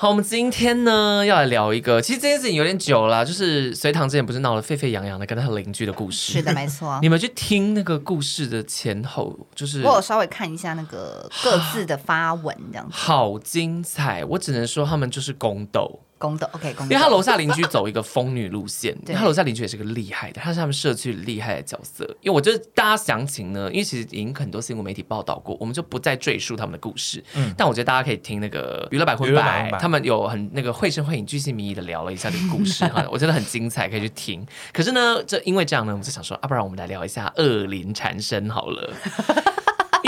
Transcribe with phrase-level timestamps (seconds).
[0.00, 6.34] 好，我们今天呢要来聊一个，其实这件事情有点久了，就是隋唐之前不是闹得沸沸扬扬的，跟他邻居的故事。
[6.34, 6.96] 是的，没错。
[7.02, 12.94] 你们去听那个故事的前后，就是我有稍微看一下那个各自的发文，这样子。
[12.96, 15.98] 好精彩，我只能说他们就是宫斗。
[16.18, 22.04] 公的 OK，公的，因为他楼下邻居走一个疯女路线，他楼下邻居也是个厉害的，他是他们社区厉害的角色。
[22.20, 27.22] 因为我觉得大家详情呢，因为其实已经很多新闻媒体报道过，我们就不再赘述他们的故事。
[27.34, 34.46] 嗯，但我觉得大家可以听那个娱乐百分百，他们有很那个绘声绘影、巨细靡遗的聊了一下这个故事，哈， 我觉得很精彩，可以去听。
[34.72, 38.92] 可是呢，这因为这样呢，我们就想说，啊，不然我们来聊一下恶灵缠身好了。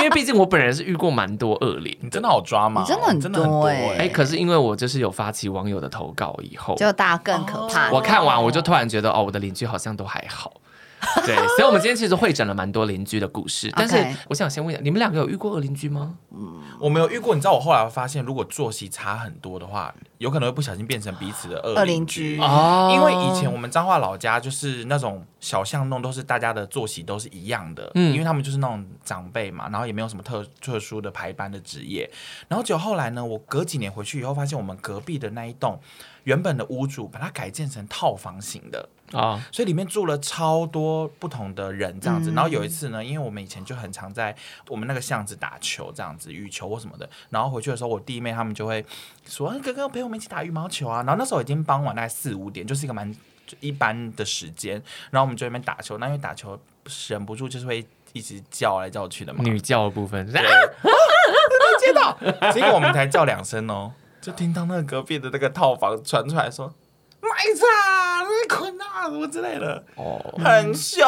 [0.01, 2.85] 因为毕竟我本人是遇过蛮多恶灵，你真的好抓吗？
[2.87, 3.97] 真的很多哎、欸！
[3.99, 7.91] 哎，可是因为我就是有发起网友的投稿以后，就大家更可怕。
[7.93, 10.53] 我看完我就突然觉得，哦，我的邻居好像都还好。
[11.25, 13.73] 对，所以我们今天其实会诊了蛮多邻居的故事。
[13.75, 13.97] 但是
[14.29, 16.17] 我想先问一下，你们两个有遇过恶邻居吗？
[16.31, 17.35] 嗯，我没有遇过。
[17.35, 22.91] 你知道我后来发现，如果作息差很多的话，有可能会不小心变成彼此的恶邻居哦。
[22.93, 27.91] 因为以前我们彰化老家就是那种小巷弄，都是大家的作息都是一样的。
[27.95, 32.11] 嗯，因为他们就是那种长辈嘛，然后也没有什么特特殊的排班的职业。
[32.49, 35.81] 然后就后来呢，我隔几年回去以后，发现我们隔壁的那一栋
[36.25, 38.89] 原本的屋主把它改建成套房型的。
[39.13, 39.41] 啊，oh.
[39.53, 44.35] 所以里面住了超多不同的人这样子，嗯、然后有一次呢，因为我们以前就很常在
[44.69, 48.85] 我们那个巷子打球这样子，羽球或什么的，然后回去的时候，我弟妹他们就会
[49.27, 53.15] 说：“哥哥陪我们一起打羽毛球啊！”然后那时候已经傍晚大概四五点，就是一个蛮
[53.61, 56.59] 一般的时间，然后我们就在那边打球，那因为打球
[57.09, 60.41] 忍不住就是会一直叫来叫去的嘛，女叫的部分，对，
[61.81, 62.17] 接到，
[62.53, 66.73] 结果我们才叫两声哦，就听到那个隔壁的那个套房传出来说。
[67.21, 67.67] 卖菜，
[68.49, 71.05] 困啊，什么之类的，哦，很凶。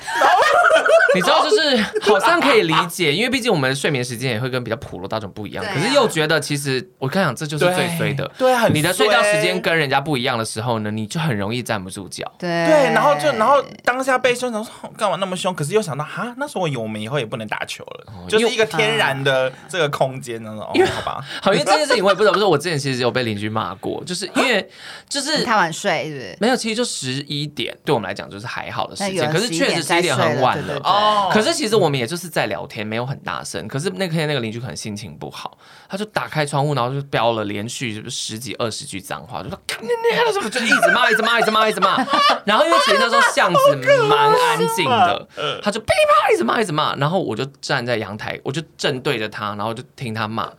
[1.14, 5.64] 你知道，就是好像可以理解，因为毕竟我们的睡眠时间也会跟比较普罗大众不一样。
[5.64, 8.30] 可是又觉得，其实我刚想，这就是最衰的。
[8.36, 12.30] 对，你的睡觉时间跟人家不一样的时候呢，你就很容易站不住脚。
[12.38, 15.54] 对对，然后就然后当下被凶，想说干嘛那么凶？
[15.54, 20.68] 可是又想到，哈，那时候我我们以后也不能打球了，就是一个天然的这个空间那种。
[20.74, 24.68] 因为好吧，好，因为这件事情我也不知道，不是我之前其实有被邻居骂过，就是因为
[25.08, 26.36] 就是太晚睡，是不是？
[26.40, 29.30] 没有，其实就十一点，对我们来讲就是还好的时间。
[29.30, 31.30] 可是确实十一点很晚了哦。
[31.32, 33.68] 可是其实我们也就是在聊天，没有很大声。
[33.68, 35.58] 可是那天那个邻居可能心情不好，
[35.88, 41.96] 他就打开窗户，然后就飙了连续就是十几二十句脏话，就说“你你”，就一直骂，一直骂，一直骂，一直骂。
[42.46, 43.76] 然后因为其实那时候巷子
[44.08, 45.28] 蛮安静的，
[45.62, 46.94] 他就噼里啪啦一直骂，一直骂。
[46.96, 50.50] 然后我就站在阳台，我就正对着他，然后就听他骂。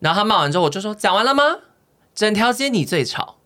[0.00, 1.42] 然后他骂完之后，我就说：“讲完了吗？
[2.14, 3.36] 整条街你最吵。”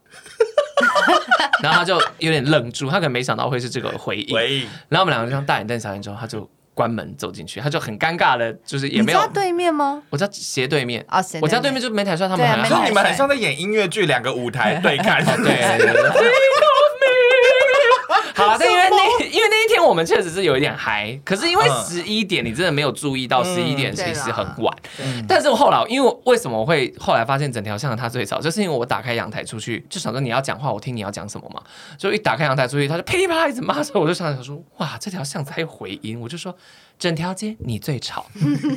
[1.62, 4.34] 然后他就有点愣住，他可能没想到会是这个回应。
[4.34, 4.68] 回应。
[4.88, 9.18] 然后我们两个就像大眼瞪小眼之后，他就关门走进去，他就很尴尬的，就是也没有。
[9.18, 10.02] 你家对面吗？
[10.10, 11.04] 我家斜对面。
[11.08, 12.84] 哦，我家对面就没台帅他们很好。
[12.84, 15.24] 你们很像在演音乐剧，两个舞台对看。
[15.42, 15.62] 对。
[18.34, 24.76] 好了，但因为那 因为那一天我们确实是有一点嗨，可是因为十一点你真的没有注意到十一点其实很晚，
[25.28, 31.62] 但是我后来因为为什么我会后来发现整条巷他最早，就是因为我打开阳台出去就想说你要讲话，我听你要讲什么嘛，
[31.98, 36.54] 所以一打开阳台出去，他就噼里啪啦一直骂，所以我就想想说哇，这条巷子还有回音，我就说。
[36.98, 38.26] 整条街你最吵，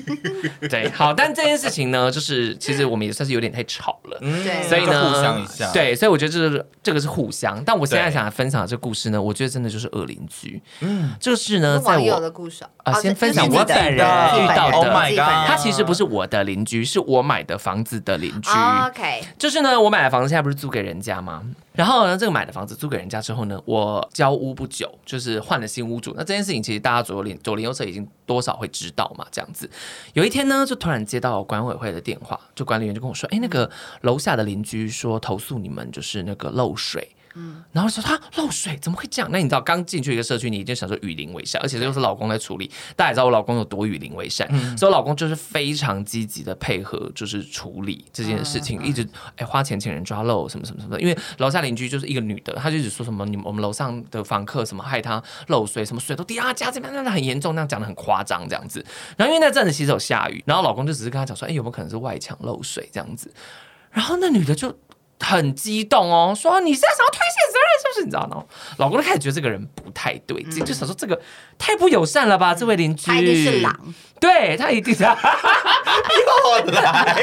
[0.70, 7.64] 对，好，但这件事情呢，就是其实我们也算是有点太吵了，对，所以呢，互相一下，对，所以我觉得这个这个是互相。
[7.64, 14.06] 但我现在想分享的这个故事呢，我觉得真的就是恶邻居，嗯，这个是呢，在我的故事啊，先分享我本人。
[14.36, 15.16] 遇到的，
[15.48, 18.50] 他其实不是我的邻居，是我买的房子的邻居
[18.88, 21.44] ，OK，就是呢，我买的房子现在不是租给人家吗？
[21.76, 26.14] 然后呢，这个买的房子租给人家之后呢，我交屋不久，就是换了新屋主。
[26.16, 29.70] 那这件事情其实大家左邻左邻右舍已经多少会知道嘛，这样子。
[30.14, 33.70] 有一天呢，就突然接到管委会的电话，就管理员就跟我说：“哎，那个
[34.02, 39.30] 楼下的邻居说投诉你们就是那个漏水。”嗯，然后说他漏水怎么会这样？
[39.32, 42.72] 那你知道刚进去一个社区，你一定想说与邻为善，而且这又是老公在处理。
[42.96, 49.06] 大家也知道我老公有多与邻为善，嗯、所以我老公就是非常积极的配合，就是处理这件事情，嗯、一直
[49.36, 51.02] 哎花钱请人抓漏什么什么什么的。
[51.02, 58.86] 因为楼下邻居就是一个女的，她就一直说什么你们我们楼上的房客什么害她漏水，什么水都滴啊家这边那很严重，那样讲的很夸张这样子。
[59.18, 63.30] 然后因为那阵子其实有下雨，然后老公就只是跟她讲说，哎有没有可能是外墙漏水这样子？
[63.92, 64.74] 然后那女的就。
[65.20, 68.06] 很激动哦，说你是在想要推卸责任是不是？
[68.06, 68.44] 你知道吗？
[68.78, 71.20] 老公就开始觉得这个人不太对劲，就想说这个
[71.58, 72.54] 太不友善了吧？
[72.54, 75.04] 这位邻居，他一定是狼，对他一定是。
[76.16, 77.16] 又来，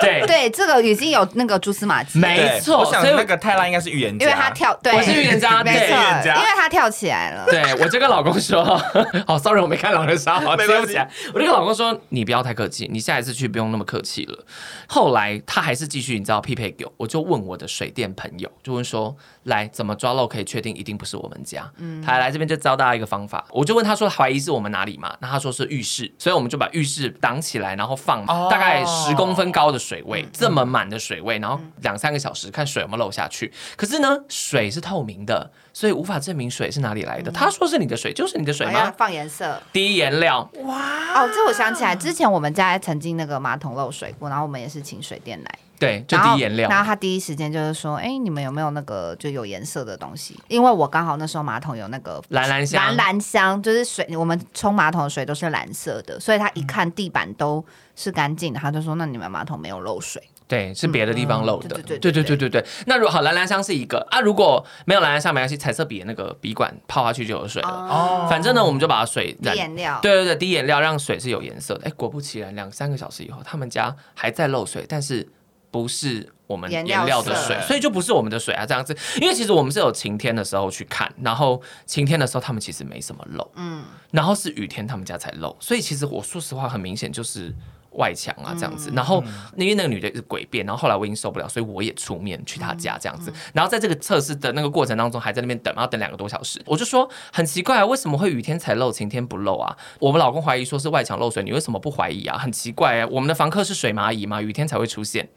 [0.00, 2.78] 对对，这个已经有那个蛛丝马迹，没错。
[2.78, 7.44] 我想那个泰拉应该是预言家，因为他跳，对，我是预言家，没错，因为他跳起来了。
[7.46, 8.64] 对，我就跟老公说，
[9.26, 10.96] 好，sorry，我没看狼人杀，好，对不起。
[11.34, 14.44] 我就跟老公说，你不要太客气，你下一次去不用那么客气了。
[14.86, 19.14] 后来他还是继续，你知道匹配给我，我就问我的水电朋友，就问说，
[19.44, 21.70] 来怎么抓漏可以确定一定不是我们家？
[21.78, 25.14] 嗯，他来这边就教大家一个方法，我就问他说，怀疑是我们哪里嘛？
[25.20, 33.52] 那他说是浴室，所以我们就把浴室挡起来，然后放大概十公分高的水位，这么满的水位，然后两三个小时看水有没有漏下去。
[33.76, 37.30] 可是呢，水是透明的，所以无法证明水是哪里来的。
[37.30, 38.92] 他说是你的水，就是你的水吗？
[38.96, 40.48] 放颜色，滴颜料。
[40.64, 45.58] 哇哦，这我想起来，之前我们家曾经那个马桶漏水过，然后我们也是请水电来。
[45.82, 46.70] 对，就滴颜料。
[46.70, 50.38] 然后他第一时间就是说：“哎，你们有没有那个就有颜色的东西？
[50.46, 57.64] 因为我刚好那时候马桶有那个蓝蓝香，蓝蓝香就是水，我们冲马桶的水都是蓝色的，所以他一看地板都
[57.96, 60.22] 是干净的，他就说：那你们马桶没有漏水？
[60.46, 61.70] 对，是别的地方漏的。
[61.80, 62.64] 对对对对对对。
[62.86, 67.68] 那如果好蓝蓝香是一个啊，如果没有蓝蓝香没关系，彩色笔的那个笔管泡下去就有水了。
[67.68, 71.86] 哦，反正呢，我们就把水滴颜料，对对对，滴颜料让水是有颜色的。
[71.86, 75.26] 哎，果不其然，两三个小时以后，他们家还在漏水，但是
[75.72, 76.32] 不是。
[76.48, 78.94] 我们颜料的水，所以就不是我们的水啊，这样子。
[79.22, 87.54] 因为其实我们是有晴天的时候去看，然后晴天的时候他们其实没什么漏，嗯，然后是雨天他们家才漏，所以其实我说实话很明显就是
[87.92, 88.92] 外墙啊这样子。
[88.94, 89.24] 然后
[89.56, 93.32] 因为那个女的是诡辩，然后后来我已经受不了，所以我也出面去他家这样子。
[93.54, 99.74] 然后在这个测试的那个过程当中，还在那边等，然后等两个多小时，我就说很奇怪啊，为什么会雨天才漏，晴天不漏啊？
[100.00, 102.36] 我们老公怀疑说是外墙漏水，你为什么不怀疑啊？
[102.36, 104.42] 很奇怪啊，我们的房客是水蚂蚁吗？
[104.42, 105.30] 雨天才会出现。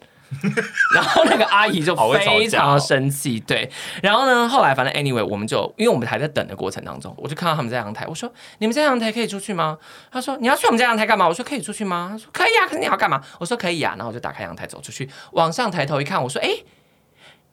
[0.93, 3.69] 然后那个阿姨就非常生气，对。
[4.01, 9.77] 然后呢，后来反正 anyway，我们就因为我们还在等的过程当中，我就看到他们在阳台，我说：“你们在阳台可以出去吗？”
[10.11, 16.49] 他说：“你要去我们家阳台干嘛？”我说：“可以出去吗？”他说：“可以啊，可是你要干嘛？”我说：“可以啊。”然后我就打开阳台走出去，往上抬头一看，我说：“哎，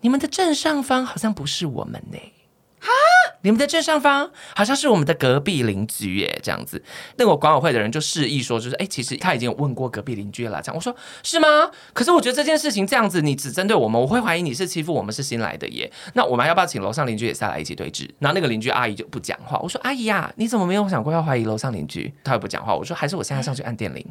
[0.01, 2.19] 你们的正上方好像不是我们呢。”
[2.83, 2.91] 哈。
[3.45, 6.81] 你们在正上方好像是我们的隔壁邻居耶，这样子。
[7.17, 10.63] 那个管委会的人就示意说，就是哎，其实他已经有问过隔壁邻居了。
[10.63, 10.95] 这样我说
[11.25, 11.49] 是吗？
[11.93, 15.91] 可是我觉得这件事情这样子，你只针对我们，我会怀疑你是欺负我们是新来的耶。
[16.15, 18.09] 那我们要不要请楼上邻居也下来一起对峙？
[18.21, 19.59] 然后那个邻居阿姨就不讲话。
[19.59, 22.13] 我说阿姨呀、啊，你怎么没有想过要怀疑楼上邻居？
[22.23, 22.73] 她也不讲话。
[22.73, 24.07] 我说还是我现在上去按电铃。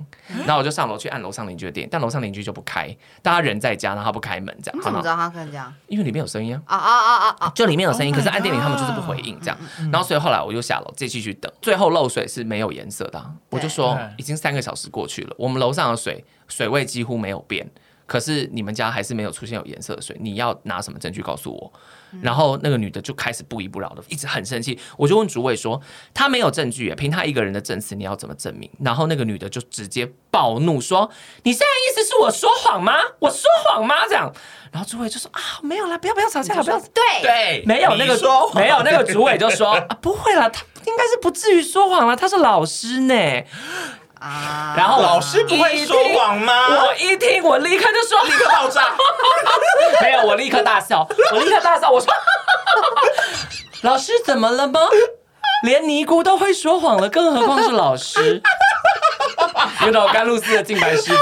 [0.46, 2.94] 然后我就上楼去按楼上邻居的电，但楼上邻居就不开。
[3.22, 4.78] 大家人在家，然后他不开门，这样。
[4.78, 5.74] 你怎么知道他可能这样？
[5.88, 6.62] 因为里面有声音啊。
[6.66, 7.52] 啊啊啊啊啊！
[7.56, 9.58] 就里面有声音，可是按电铃他们就是不回应，这样。
[9.92, 10.12] 然后。
[10.12, 17.66] 所以后来我就下楼继续去等，最后漏水是没有颜色的啊，我就说已经三个小时过去了，我们楼上的水水位几乎没有变，
[18.06, 21.74] 可是你们家还是没有出现有颜色的水，你要拿什么证据告诉我？
[22.22, 24.78] 然后那个女的就开始不依不饶的，一直很生气。
[24.98, 25.80] 我就问主委说，
[26.14, 28.70] 他没有证据，凭他一个人的证词，你要怎么证明？
[28.80, 31.10] 然后那个女的就直接暴怒说
[31.44, 32.94] ：“你现在意思是我说谎吗？
[33.20, 34.32] 我说谎吗？”这样。
[34.72, 43.14] 然后主委就说：“啊，没有啦，不要不要吵架了，不要。”对对，没有那个说没有那个主委就说：“啊，不会啦，他应该是不至于说谎了，他是老师呢。”
[44.22, 44.74] 啊！
[44.78, 46.54] 然后老师不会说谎吗？
[46.86, 48.88] 我一听，我立刻就说，立刻爆炸。
[50.02, 51.90] 没有，我立刻大笑，我立刻大笑。
[51.90, 52.14] 我说
[53.82, 54.80] ：“老师怎么了吗？
[55.64, 58.42] 连尼姑都会说谎了，更何况是老师？”
[59.88, 61.22] 遇到甘露寺的净白师傅。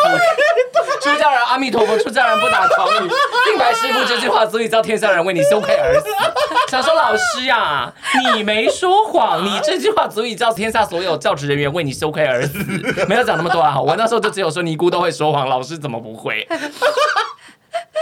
[1.02, 3.10] 出家人阿弥陀佛，出家人不打诳语。
[3.46, 6.08] 净白师傅这句话足以叫天下人为你羞愧而死。
[6.68, 7.94] 想说老师呀、啊，
[8.36, 12.58] 你没说谎， 你这句话足以叫天下所有教职人员为你羞愧而死。
[13.08, 16.46] 没有讲那么多啊，我那时候就只有说尼姑都会说谎，老师怎么不会？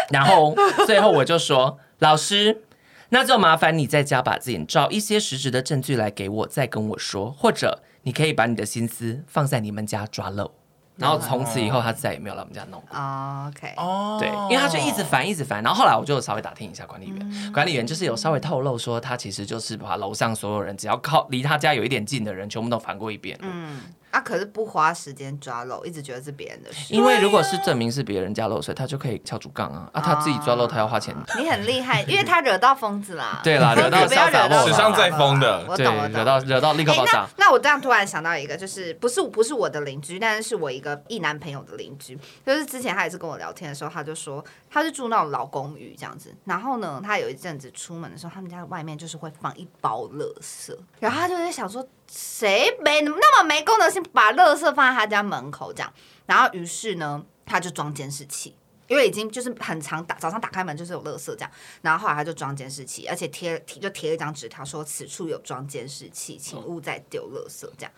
[0.10, 0.56] 然后
[0.88, 2.64] 最后我就说，老师，
[3.10, 10.52] 那就麻烦你在家把自己找一些实质的证据来给我，再跟我说，或者你可以把你的心思放在你们家抓漏。
[10.98, 13.00] 然后从此以后，他再也没有来我们家弄过。
[13.00, 13.76] Oh, OK，
[14.20, 15.62] 对，因为他就一直烦，一直烦。
[15.62, 23.38] 然后后来我就稍微打听一下管理员，嗯、管理员就是有稍微透露说，他其实就是把楼上所有人只要靠离他家有一点近的人，全部都烦过一遍。
[23.44, 23.80] 嗯。
[24.18, 26.92] 他可是不花时间抓漏，一直觉得是别人的事。
[26.92, 29.88] 因为如果是证明是别人家漏水，他就可以敲竹杠啊。
[29.94, 31.16] 啊，他自己抓漏，他要花钱。
[31.38, 33.42] 你很厉害，因为他惹到疯子啦。
[33.44, 35.64] 对啦， 惹到潇洒疯，史上最疯的。
[35.68, 37.28] 我懂了，惹到惹到立刻爆炸。
[37.38, 42.18] 那我这样突然想到一个，就是不是不是我的邻居，但是是我一个一男朋友的邻居。
[42.44, 46.34] 就是之前他也是跟我聊天的时候，他就说他是住那种老公寓这样子。
[46.46, 51.88] 然后呢，他有一阵子出门的时候，他们家外面就是会放一包垃圾，然后他就在想说。
[52.10, 55.94] 谁没那么没功德心，把垃圾放在他家门口这样？
[56.26, 58.56] 然后于是呢，他就装监视器，
[58.88, 67.92] 因为已经就是很常打早上打开门就是有垃圾这样，然后后来他就装监视器，而且贴就贴了一张纸条说此处有装监视器，请勿再丢垃圾这样。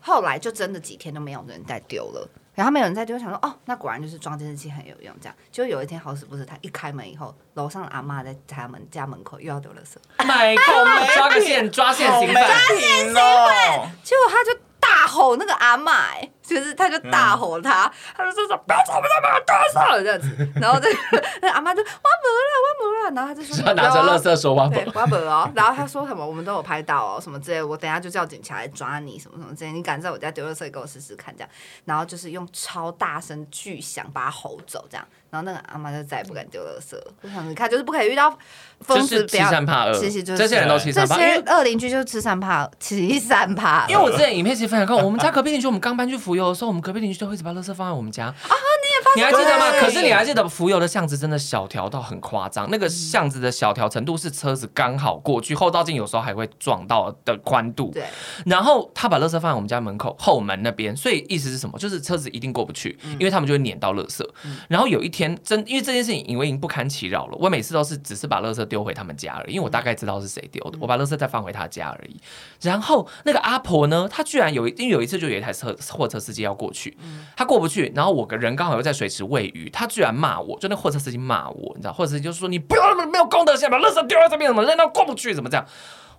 [0.00, 5.36] 后来就真的几天都没有人再丢了，然后没有人在丢，想说哦，那果然就是装监视器很有用这样。
[5.50, 10.64] 就有一天好死不死，他一开门以后，楼上的阿嬷在他们家门口又要丢垃圾， 买空
[11.16, 14.58] 抓个线抓现行犯，抓现行犯， 结果他就。
[15.04, 20.98] 大吼那个阿嬷，哎，就是他就大吼他，嗯、他就说说不要吵，不要把我打死了这样子， 然后这个
[21.42, 31.50] 那 阿嬷就挖没了，挖没了，然后他就说他拿着垃圾说挖没，挖没哦，然后他说什么我们都有拍到哦，什么之类，我等下就叫警察来抓你，什么什么之类，你敢在我家丢垃圾，给我试试看这样，
[31.84, 35.06] 然后就是用超大声巨响把他吼走这样。
[35.34, 37.12] 然后那个阿妈就再也不敢丢垃圾了。
[37.22, 38.30] 我想你看，就是不可以遇到
[38.82, 39.92] 疯子，欺善怕恶。
[39.92, 43.90] 其实就是这些人都欺善怕恶，这些恶邻居就是吃善怕恶，欺善怕恶。
[43.90, 48.26] 因为我之前影片其实分享过，我们家隔壁邻居，我们刚搬去浮游的时候，我们隔壁邻居就会一直把垃圾放在我们家。
[48.26, 48.54] 啊，
[49.04, 49.18] 发现？
[49.18, 49.70] 你还记得吗？
[49.80, 57.90] 可是你还记得浮游的巷子真的小条到很夸张，那个巷子的小条程度是车子刚好过去，后照镜有时候还会撞到的宽度。
[57.92, 58.04] 对。
[58.46, 61.76] 然后他把垃圾放在我们家门口后门那边，所以意思是什么？
[61.76, 64.24] 就是车子一定过不去，因为他们就会碾到垃圾。
[64.68, 66.04] 然后有一天真因为这件。
[66.04, 72.20] 事情因为已经不堪其扰了，我每次都是只是把垃圾丢回他们家而已，因为我大概知道是谁丢的，我把垃圾再放回他家而已。
[72.60, 76.94] 然后那个阿婆呢，她居然有因为有一次就有一台车货车司机要过去，
[77.34, 85.66] 他过不去，然后我个人刚好又在水池喂鱼，他居然骂我，就那货车司机骂我，你知道，货车司机就是说你不要那么没有公德心，把垃圾丢在这边，怎么扔到过不去，怎么这样？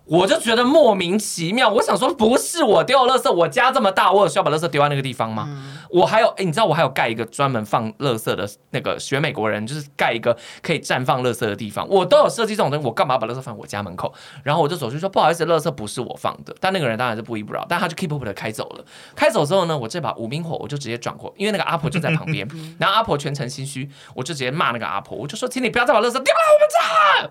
[0.06, 5.46] 我就觉得莫名其妙，我想说不是我丢垃圾，我家这么大，我有需要把垃圾丢在那个地方吗？
[5.48, 14.14] 嗯、我还有，哎，你知道我还有盖一个专门放垃圾的那个学美国人，就是盖一个可以绽放垃圾的地方，我都有设计这种东西，我干嘛要把垃圾放我家门口？
[14.44, 18.84] 然后我就走去说不好意思，垃圾不是我放的，但那个人当然是不依不饶，但他就 keep up 的开走了。
[19.16, 22.48] 开走之后呢，我这把无名火我就直接转过，因为那个阿婆就在旁边，
[22.78, 27.30] 然后阿婆全程心虚，我就直接骂那个阿婆，我就说，请你不要再把垃圾丢来我们家。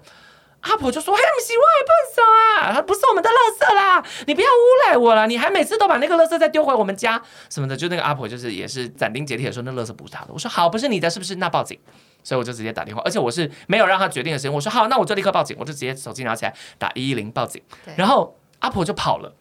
[0.66, 2.22] 阿婆就说：“嘿，不行，我也不能走
[2.60, 11.36] 啊，他不是我们的垃圾啦，你不要诬赖我了，你还每次都把那个垃圾再丢回我们家什么的。”就那个阿婆就是也是斩钉截铁的说：“那垃圾不是他的。”我说：“好，不是你的，是不是？
[11.36, 11.80] 那报警。”
[12.24, 14.52] 所以我就直接打电话，而且我是没有让他决定的时间。
[14.52, 17.62] 我说：“好，那我就立刻报警。”我就直接手机拿起来打一一零报警，
[17.96, 19.34] 然后阿婆就跑了。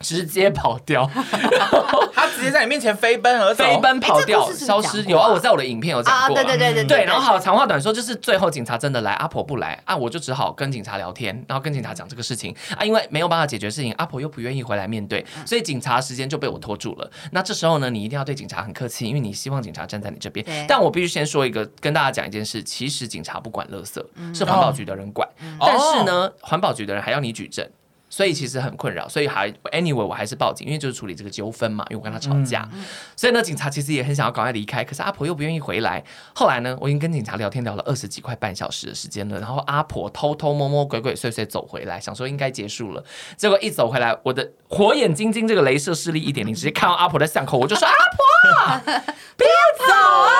[0.00, 1.22] 直接跑掉，他
[2.40, 5.02] 直接在你面前飞奔而走，飞奔跑掉，消失。
[5.04, 6.36] 有啊，我在我的影片有讲过。
[6.36, 7.04] 啊，对对对对对。
[7.04, 17.10] 然后好，长话短说，就是最后警察真的来，阿婆不来啊，我就只好跟警察聊天，然后跟警察讲这个事情啊，因为没有办法解决事情，阿婆又不愿意回来面对，所以警察时间就被我拖住了。
[17.32, 20.44] 那这时候呢，你一定要对警察很客气，因为你希望警察站在你这边。
[20.66, 24.02] 但我必须先说一个，跟大家讲一件事，其实警察不管垃圾，
[24.34, 25.28] 是环保局的人管。
[25.60, 27.68] 但是呢，环保局的人还要你举证。
[28.10, 32.84] 所以其实很困扰，所以还 anyway 我还是报警，因为就是处理这个纠纷嘛，因为我跟他吵架，嗯、
[33.16, 36.04] 所以呢，警察其实也很想要赶快离开，可是阿婆又不愿意回来。
[36.34, 43.04] 后来呢，我已经跟警察聊天聊了二十几快半小时的时间了，然后阿婆偷偷摸摸、鬼鬼祟祟走回来，想说应该结束了，
[43.36, 48.80] 结果一走回来，我的火眼金睛这个镭射视力一点零，直接看到阿婆的巷口，我就说阿婆，
[49.36, 50.30] 不要走啊，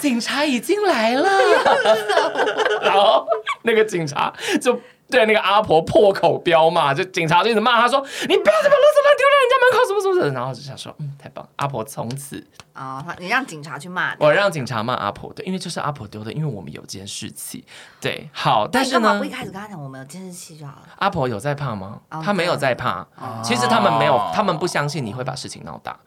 [0.00, 1.28] 警察已经来了，
[2.82, 3.26] 然后
[3.62, 4.80] 那个警察就。
[5.10, 7.98] 对那个阿婆破口飙骂，就警察就一直骂他说
[8.28, 17.64] ：“你不要再把垃圾乱丢在人家门口，什么什么的。”然后就想说：“嗯，太棒！”阿婆从此啊、哦，你让警察去骂，我让警察骂阿婆对，因为就是阿婆丢的，因为我们有监视器。
[18.00, 20.88] 对，好，但是呢，不一开始跟他讲我们有监视器就好了。
[20.98, 22.00] 阿婆有在怕吗？
[22.22, 23.00] 他没有在怕。
[23.16, 25.98] 哦、其实他们没有，他们不相信你会把事情闹大。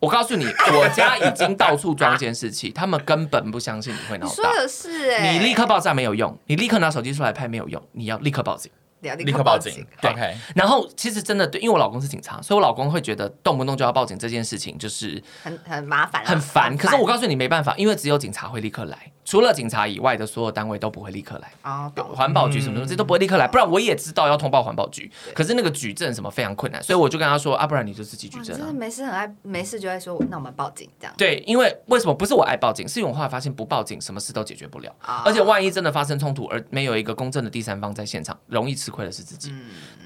[0.00, 0.44] 我告诉你，
[0.76, 4.34] 我家已经到处装监视器，他们根本不相信你会闹大。
[4.34, 8.70] 说的是哎，你立刻爆炸没有用，你立刻拿手机出来拍没有用，你要立刻报警。
[9.00, 9.86] 立刻报警。
[10.00, 10.34] 对，Okay.
[10.54, 16.76] 然后其实真的对，因为我老公是警察，所以我老公会觉得动不动就要报警这件事情就是很很麻烦，很烦。
[16.76, 19.12] 可是我告诉你没办法，因为只有警察会立刻来。
[19.28, 25.12] 除了警察以外的所有单位都不会立刻来啊，环保局什么东西都不会立刻来，不然我也知道要通报环保局。
[25.34, 28.72] 可是那个举证什么非常困难，所以我就跟他说啊，不然你就自己举证啊。
[28.72, 31.12] 没事，很爱没事就爱说，那我们报警这样。
[31.18, 32.88] 对，因为为什么不是我爱报警？
[32.88, 34.90] 是因为我后来发现不报警什么事都解决不了，
[35.26, 39.52] 而且万一真的发生冲突，而没有一个公正的第三方在现场，容易吃亏的是自己。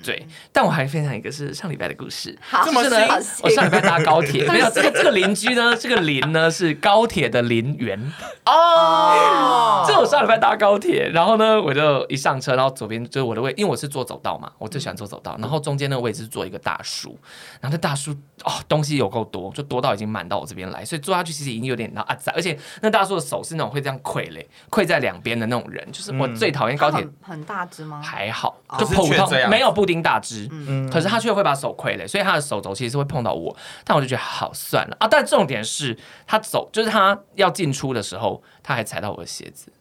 [0.03, 0.27] 对。
[0.53, 3.07] 但我还分享一个是上礼拜的故事，就是呢，
[3.43, 8.13] 我上礼拜搭高铁，没有这个这个邻居呢，这个邻呢是高铁的邻员
[8.45, 8.53] 哦。
[8.53, 17.19] 哦，就我上礼拜搭高铁，然后呢，我就一上车，然后左边就是我的位，因为我是坐走道嘛，我最喜欢坐走道，然后中间那个位置是坐一个大叔，
[17.61, 18.11] 然后那大叔
[18.45, 27.07] 哦东西有够多，就多到已经满到我这边来，所以坐下去其实已经有点然后啊在，而且那大叔的手是那种会这样溃嘞，溃在两边的那种人，就是我最讨厌高铁。
[27.21, 28.01] 很大只吗？
[28.03, 35.09] 还好，就普通没有布丁大只，嗯可是他却会把手傀儡，所以他的手肘其实是会碰到我，但我就觉得好算了啊。
[35.09, 39.73] 但重点是他走，就是他要进出的时候，他还踩到我的鞋子，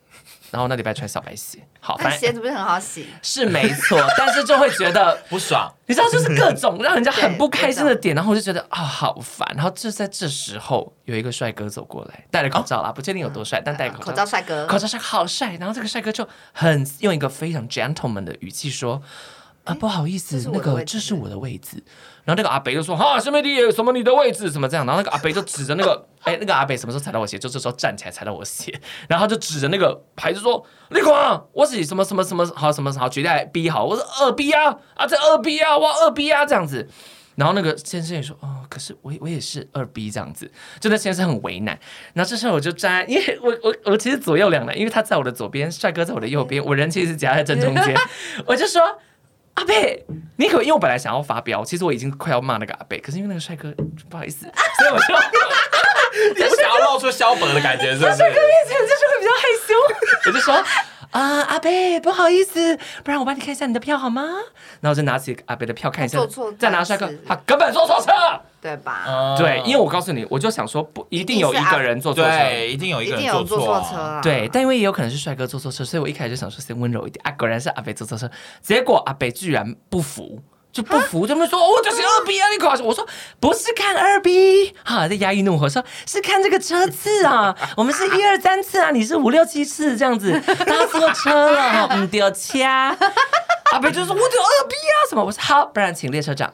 [0.50, 3.08] 然后那礼拜穿小白鞋，好，那反正鞋子不是很好洗？
[3.22, 5.16] 是没错，但是就会觉得。
[5.30, 5.72] 不爽。
[5.88, 9.46] 你知道，就是各种让人家很不开心的点， 然后我就觉得啊、好烦。
[9.56, 15.56] 然后就在这时候，有一个帅哥走过来，戴了口罩啦，不确定有多帅，但戴口口罩，罩帅哥，口罩帅好帅。
[15.58, 19.02] 然后这个帅哥就很用一个非常 gentleman 的语气说
[19.64, 21.84] ：“啊，不好意思那个这是我的位置。”
[22.24, 27.38] 然后那个阿北就说：“哈，什么你什么你的位置什么这样？”然后那个阿北就指着那个， 哎，那个阿北什么时候踩到我鞋？
[27.38, 28.72] 就这时候站起来踩到我鞋，
[29.08, 36.88] 然后他就指着那个牌子说：“立光，我是什么什么什么好什么好绝代 B 好，我是二 B 啊啊这二 B 啊，哇二 B 啊这样子。”
[37.36, 41.80] 然后那个先生也说：“哦，可是我我也是二 B 这样子。”就那先生很为难。
[42.14, 47.96] 然后这时候我就站，因为我我我其实左右两难，因为他在我的左边，帅哥在我的右边，我人其实是夹在正中间，
[48.46, 48.82] 我就说。
[49.56, 50.06] 阿贝，
[50.38, 53.74] 你可因为我本来想要发飙，其实我已经快要骂那个阿贝，可是因为那个帅哥
[54.10, 54.46] 不好意思，
[54.78, 55.14] 所以我就
[56.36, 58.16] 你不想要露出萧伯的感觉，是不是？
[58.16, 59.74] 帅哥面前就是会比较害羞，
[60.28, 60.64] 我就说
[61.12, 64.24] 啊、阿贝不好意思，不然我帮你看一下你的票好吗？
[64.80, 66.18] 然后我就拿起阿贝的票看一下
[66.58, 68.12] 再拿帅哥事，他根本坐错车。
[68.62, 69.06] 对吧？
[69.08, 72.30] 嗯对，因为我告诉你，我就想说不一定有一个人坐错车。
[72.30, 74.10] 对，一定有一一个定有坐人做错车啊。
[74.18, 74.22] 啊！
[74.22, 77.32] 对，但因为也有可能是帅哥坐错车，所以我一开始就想说先温柔一点啊。
[77.38, 78.30] 果然是阿北坐错车，
[78.62, 80.40] 结果阿北居然不服，
[80.72, 82.90] 就不服，他们说我就是二 B 啊，你搞什么？
[82.90, 83.06] 我说
[83.40, 92.96] 不是看二 B，哈在压抑怒火，说是看这个车次啊， 我们是一二三次啊，你是五六七次这样子，搭错车了，嗯，丢掐。
[93.72, 95.24] 阿北就说我就二 B 啊，什么？
[95.24, 96.54] 我说好，不然请列车长。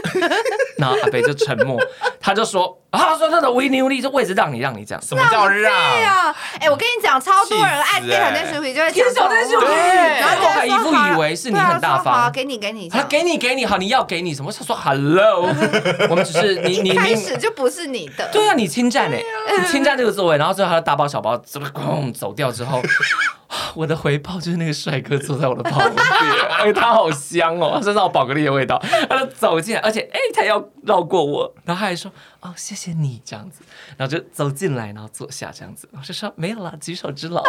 [0.78, 1.80] 然后阿北就沉默，
[2.20, 5.00] 他就说啊，说那个维尼乌利这位置让你让你这样。
[5.02, 5.72] 什么叫让？
[5.72, 8.18] 对啊，哎，我跟你讲，超多人爱气死欸。
[8.18, 9.64] 电小电视皮就会电小电视皮
[10.20, 12.22] 然后就还一副以为是你很大方。
[12.24, 14.52] 好给你给你，他给你给你好，你要给你什么？
[14.52, 15.48] 他说 Hello，
[16.10, 19.22] 我们只是你你一开始就不是你的，对啊，你侵占哎，
[19.58, 22.82] 你侵占这个座位，然后最后他的大包小包怎么咣走掉之后，
[23.74, 25.96] 我的回报就是那个帅哥坐在我的旁边，
[26.58, 33.62] 哎，他好香哦，他身上有宝格丽的味道，他就走进来，而且哎，他要绕过我，然后他还说哦谢谢你这样子，
[33.96, 37.44] 然后就走进来，然后坐下这样子，我就说没有啦，举手之劳。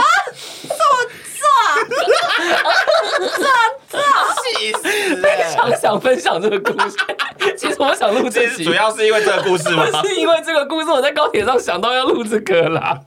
[4.57, 4.81] 气 死
[5.21, 5.53] 非欸！
[5.55, 6.95] 常想分享这个故事。
[7.57, 9.85] 其实我想录这集，主要是因为这个故事吗？
[10.03, 12.99] 是因为这个故事，我在高铁上想到要录这个啦。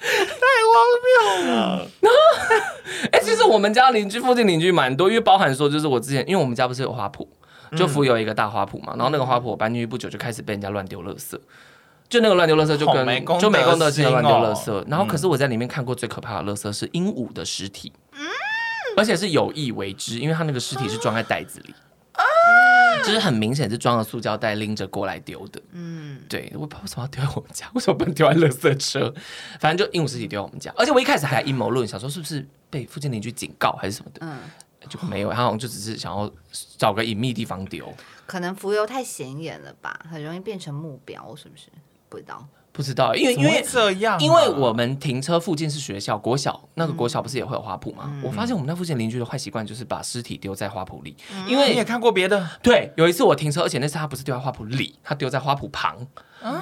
[0.00, 0.40] 太
[0.70, 1.86] 荒谬了！
[3.12, 7.26] 哎、其实我们家邻居附近邻居蛮多，因为包含说，就是我之前，因为我们家不是有花圃，
[7.76, 11.38] 就福有一个大花圃嘛，然后那个花圃我搬进去不久，就开始被人家乱丢垃圾。
[12.08, 12.96] 就那个乱丢垃圾，就跟
[13.38, 14.84] 就美工的乱丢垃圾。
[14.88, 17.92] 然后，可是我在里面看过最可怕的垃圾是鹦鹉的尸体，
[18.96, 21.74] 而且是有意为之，因为它那个尸体是装在袋子里。
[23.02, 29.14] 就是很明显是装了塑胶袋拎着过来丢的，嗯，对，我不知道为什么要丢在我们家，为什么不能丢在垃圾车？
[29.58, 34.38] 反正就鹦鹉尸体丢在我们家，而且我一开始还阴谋论，想说是不是被附近邻居警告还是什么的，嗯，
[34.88, 36.30] 就没有，他好像就只是想要
[36.76, 37.92] 找个隐秘地方丢，
[38.26, 41.66] 可能浮游太显眼了吧，很容易变成目标，是不是？
[42.08, 48.12] 不知道，不知道，因为因为这样啊因为我们停车附近是学校，国小那个国小不是也会有花圃吗？
[48.24, 51.16] 我发现我们那附近邻居的坏习惯就是把尸体丢在花圃里，
[51.46, 52.48] 因为你也看过别的？
[52.62, 56.04] 对，有一次我停车，而且那次他不是丢在花圃里，他丢在花圃旁，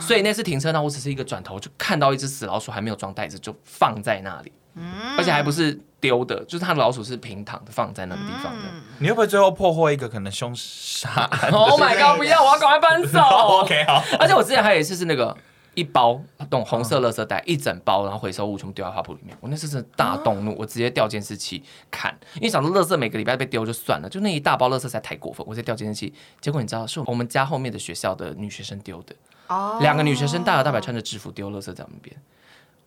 [0.01, 8.65] 所以那次停车呢，我只是一个转头就看到一只死老鼠还没有装袋子，就放在那里，嗯而且还不是丢的，就是它的老鼠是平躺的放在那个地方的。
[8.99, 12.17] 你会不会最后破获一个可能凶杀案 Oh my god！
[12.17, 13.21] 不要， 我要赶快搬走。
[13.21, 14.03] OK，好。
[14.19, 15.37] 而且我之前还有一次是那个
[15.75, 19.37] 一包动红色垃圾袋，一整包，然后回收物全部丢在花圃里面。
[19.41, 26.13] 我那次是大动怒，我直接调监视器看，因为想说垃圾每个礼拜被丢就算了，就那一大包垃圾实在太过分，我直接调监视器。
[26.41, 29.15] 结果你知道，是我们家后面的学校的女学生丢的，
[29.47, 32.17] 哦两个女学生大摇大摆穿着制服丢垃圾在我们边，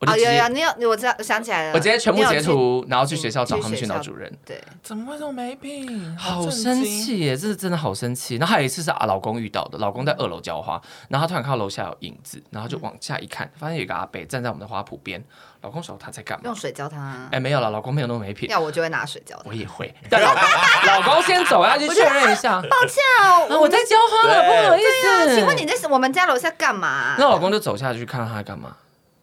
[0.02, 4.32] 我就哦，有有，你有，我知道，我想起来了，我直接全部截图，然后去学校找他们去导主任。
[4.44, 6.18] 对，怎么会这么没品？
[6.18, 7.04] 好震生惊！
[7.04, 7.38] 气耶！
[7.38, 8.38] 这是真的好生气。
[8.38, 15.24] 然后还有一次是啊，老公遇到的，老公在二楼浇花，然后他突然看到楼下有影子，然后就往下一看，发现有一个阿伯站在我们的花圃边。
[15.62, 16.56] 老公说他在干嘛用？
[16.56, 18.50] 水浇他啊，哎，没有了，老公没有那么没品。
[18.50, 19.44] 要我就会拿水浇他。
[19.46, 20.34] 我也会，但老
[20.88, 22.60] 老公先走，要去确认一下。
[22.68, 25.36] 抱歉哦，啊，我在浇花了，不好意啊，思。
[25.36, 27.14] 请问你在我们家楼下干嘛？
[27.20, 28.76] 那老公就走下去看他在干嘛？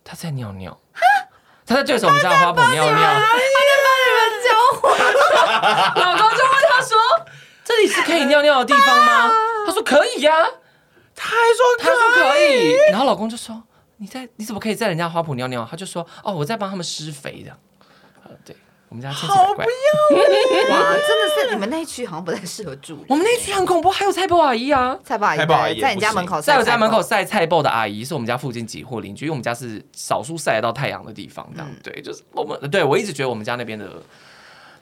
[0.09, 0.75] 他在尿尿。
[1.67, 2.95] 他在对着我们家的花圃尿尿。
[2.95, 4.49] 他在帮你们浇
[4.81, 4.89] 花，
[6.01, 6.97] 老公就问他说
[7.63, 9.31] ：“这里是可以尿尿的地方吗？”
[9.69, 10.33] 他说：“可以呀。”
[11.15, 13.63] 他还说他说可以，然后老公就说
[13.99, 17.55] ：“你在你怎么可以在人家花圃尿尿？”他就说：“哦，我在帮他们施肥的。”
[18.89, 19.67] 我们家千奇百怪。
[19.67, 23.05] 哇，真的是你们那一区好像不太适合住。
[23.09, 33.87] 我们那一区很恐怖，还有菜包阿姨啊，菜包阿姨在你家门口，在我家门口晒菜包的阿姨是我们家附近几户邻居，因为我们家是少数晒得到太阳的地方，这样对，就是我们对我一直觉得我们家那边的。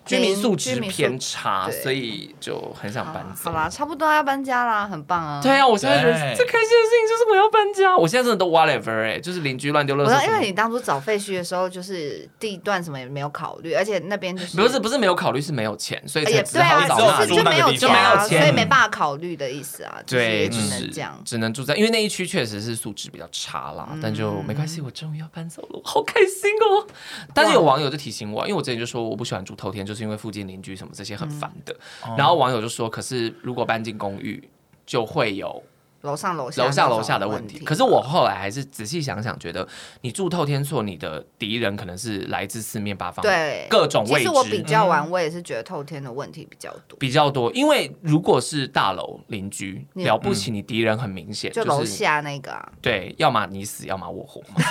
[0.07, 3.51] 居民素质偏差，所以就很想搬走。
[3.51, 5.40] 好啦，差不多要搬家啦，很棒啊！
[5.42, 7.97] 对啊，我现在觉得最开心的事情就是我要搬家。
[7.97, 10.27] 我现在真的都 whatever 哎，就是邻居乱丢垃圾。
[10.27, 19.97] 因为你当初找废墟的时候，就是地段什么也没有考虑，而且那边就是不是不是没有考虑，是没有钱，所以也只好找那里就没有就没有钱，所以没办法考虑的意思啊。
[20.07, 23.88] 对，只能这样，只能住在，因为那一区确实是素质比较差啦。
[24.01, 26.87] 但就没关系，我终于要搬走了，好开心哦！
[27.35, 30.77] 但是有网友就提醒我，因为我之前就说我不喜欢住透天，就是因为附近邻居。
[30.77, 31.75] 什么这些很烦的，
[32.07, 34.47] 嗯、然后网友就说：“可是如果搬进公寓，
[34.85, 35.63] 就会有
[36.07, 37.59] 楼上楼下楼下楼下的问题。
[37.59, 39.66] 可是我后来还是仔细想想，觉得
[40.01, 44.19] 你住透天厝，你的敌人可能是来自四面八方，对各种位置。
[44.19, 47.53] 其实我比较完，我也是觉得透天的问题比较多，比较多。
[47.53, 54.57] 因为如果是大楼邻居，了不起，你敌人很明显，就楼下那个，对，要么你死，要么我活嘛。”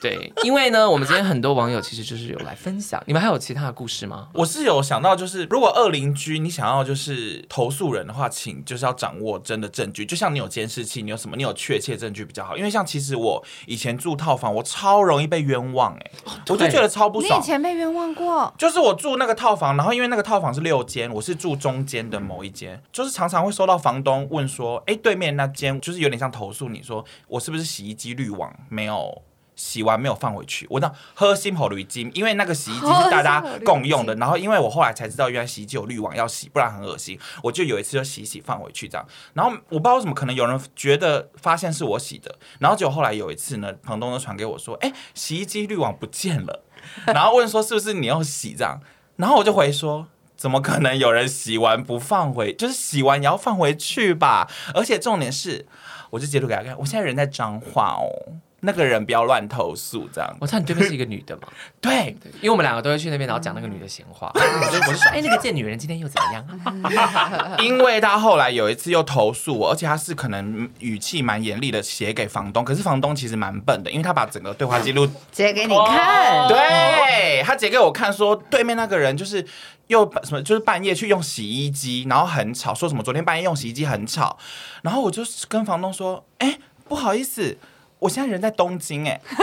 [0.00, 4.28] 对，因为呢，我们今天很多网友其实就是有来分享，你们还有其他的故事吗？
[4.32, 12.56] 我是有想到，就是如果二邻居你想要就是投诉人的话，请就是要掌握真的证据，就像你有监视器，你有什么，你有确切证据比较好。
[12.56, 17.36] 因为像其实我以前住套房，我超容易被冤枉哎、欸，我就觉得超不爽。
[17.36, 18.54] 你以前被冤枉过？
[18.56, 29.20] 就是我住那个套房，然后因为那个套房是六间，我是住中间的某一间，就是常常会收到房东问说，哎，对面那间就是有点像投诉你说我是不是洗衣机滤网没有。
[29.56, 34.14] 洗完没有放回去，我那喝心跑滤金，因为那个洗衣机是大家共用的。
[34.16, 37.18] 然后因为我后来才知道，原来洗衣机有滤网要洗，不然很恶心。
[37.42, 39.06] 我就有一次就洗洗放回去这样。
[39.32, 42.34] 然后我不知道为什么，可能有人觉得发现是我洗的。
[42.58, 46.64] 然后结果后来有一次呢，房东都传给我说：“哎，洗衣机滤网不见了。”
[47.06, 48.80] 然后问说是不是你要洗这样？
[49.16, 52.52] 然后我就回说：“怎么可能有人洗完不放回？
[52.52, 54.50] 就是洗完也要放回去吧？
[54.74, 55.66] 而且重点是，
[56.10, 58.34] 我就截图给他看，我现在人在彰化哦。”
[58.64, 60.36] 那个人不要乱投诉，这样。
[60.40, 61.42] 我知道你对面是一个女的嘛？
[61.80, 64.32] 对，因为我们两个都会去那边，然后讲那个女的闲话。
[64.34, 64.40] 我
[64.72, 67.56] 就我就说，哎，那个贱女人今天又怎么样？
[67.62, 76.48] 因为他后来有一次又投诉我，而且他是可能语气蛮严厉的写给房东，可是房东其实蛮笨的，因为他把整个对话记录截给你看。
[76.48, 79.46] 对，他截给我看，说对面那个人就是
[79.88, 84.38] 又什么，就是半夜去用洗衣机，然后很吵，说什么昨天半夜用洗衣机很吵，
[84.82, 87.58] 然后我就跟房东说，哎，不好意思。
[88.04, 89.38] 我现在人在东京哎， 我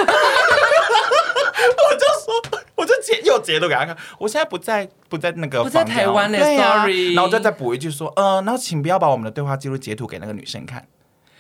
[1.96, 2.32] 就说，
[2.76, 3.98] 我就截又截图给他看。
[4.20, 7.16] 我现在不在不在那个，不在台湾嘞，sorry。
[7.16, 10.86] 然后就再补一句说，嗯、呃，然后请不要把我们的对话记录截图给那个女生看。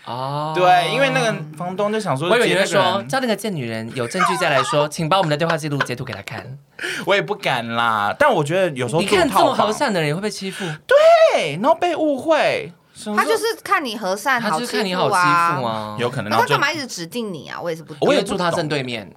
[0.06, 6.58] 哦，对，因为那个房东就想说，我以为你会说叫那个贱女人有证据再来说，请把我们的对话记录截图给他看。
[7.06, 12.74] 我也不敢啦，但我觉得有时候你看这么和善的人也会被欺负，对，然后被误会。
[13.16, 16.30] 他就是看你和善，他就是看你好欺负啊，有可能。
[16.30, 17.60] 那他干嘛一直指定你啊？
[17.62, 18.08] 我也是不懂。
[18.08, 19.12] 我也住他正对面。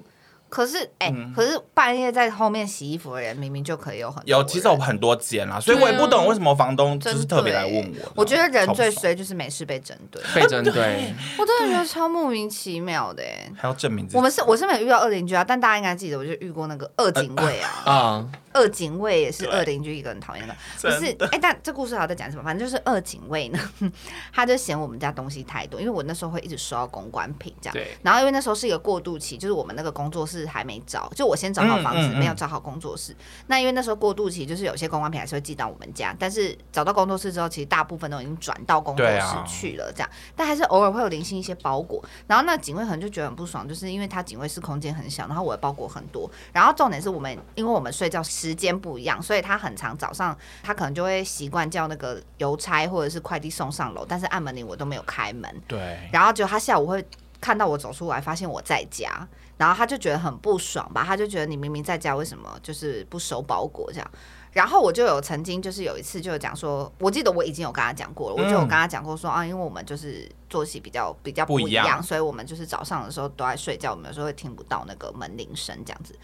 [0.46, 8.12] 可是，哎，可是半夜在后面洗衣服的人，明明就可以有很有，其实有很多间啦，所以我也不懂为什么房东就是特别来问我。
[8.14, 13.24] 我觉得人最衰就是没事被针对，被针对，我真的觉得超莫名其妙的。
[13.56, 14.16] 还要证明自己。
[14.16, 17.92] 我们是，我是没有遇到恶邻居啊，但大家应该记得，我就遇过那个恶警卫啊。
[17.92, 18.28] 啊。
[18.54, 21.06] 二警卫也是二邻居，一个人讨厌的， 不是？
[21.32, 22.42] 哎，但这故事还要再讲什么？
[22.42, 23.58] 反正就是二警卫呢，
[24.32, 27.74] 他就嫌我们家东西太多，因为我那时候会一直收到公关品这样。
[27.74, 27.96] 对。
[28.02, 33.14] 然后因为那时候是一个过渡期，就是我们那个工作室还没找，就我先找好房子，没有找好工作室。
[33.48, 40.08] 那因为那时候过渡期，就是有些公关品还是会寄到我们家，但是找到工作室之后，其实大部分都已经转到工作室去了，这样。
[40.36, 42.00] 但还是偶尔会有零星一些包裹。
[42.28, 46.30] 然后那警卫可能就觉得很不爽，就是因为他警卫室空间很小，然后我的包裹很多。
[46.52, 48.22] 然后重点是我们，因为我们睡觉。
[48.44, 55.62] 时间不一样，所以他很常早上，他可能就会习惯叫那个邮差或者是快递送上楼，但是按门铃我都没有开门。
[55.66, 55.98] 对。
[56.12, 57.02] 然后就他下午会
[57.40, 59.26] 看到我走出来，发现我在家，
[59.56, 64.10] 然后他就觉得很不爽吧，他就觉得你明明在家，为什么就是不收包裹这样？
[64.52, 76.14] 然后我就有曾经就是有一次就有讲说，我记得我已经有跟他讲过了，我就有跟他讲过说啊，因为我们就是作息比较比较不一样，一样所以我们就是早上的时候都在睡觉，我们有时候会听不到那个门铃声这样子。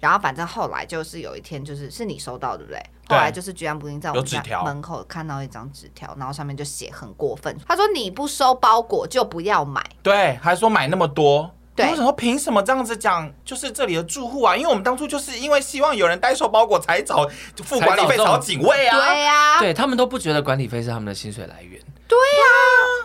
[0.00, 2.82] 然后反正后来就是有一天就是是你收到对不对？
[3.08, 11.50] 后来就是居然不定在我们家门口看到一张纸条，然后上面就写很过分，他说你不收包裹就不要买，对，还说买那么多。
[11.76, 13.32] 为什么凭什么这样子讲？
[13.42, 17.26] 就是这里的住户啊，因为我们当初就是因为希望有人代收包裹才找
[17.64, 22.44] 付管理费找警卫啊，对呀，对他们都不觉得管理费是他们的薪水来源，对呀。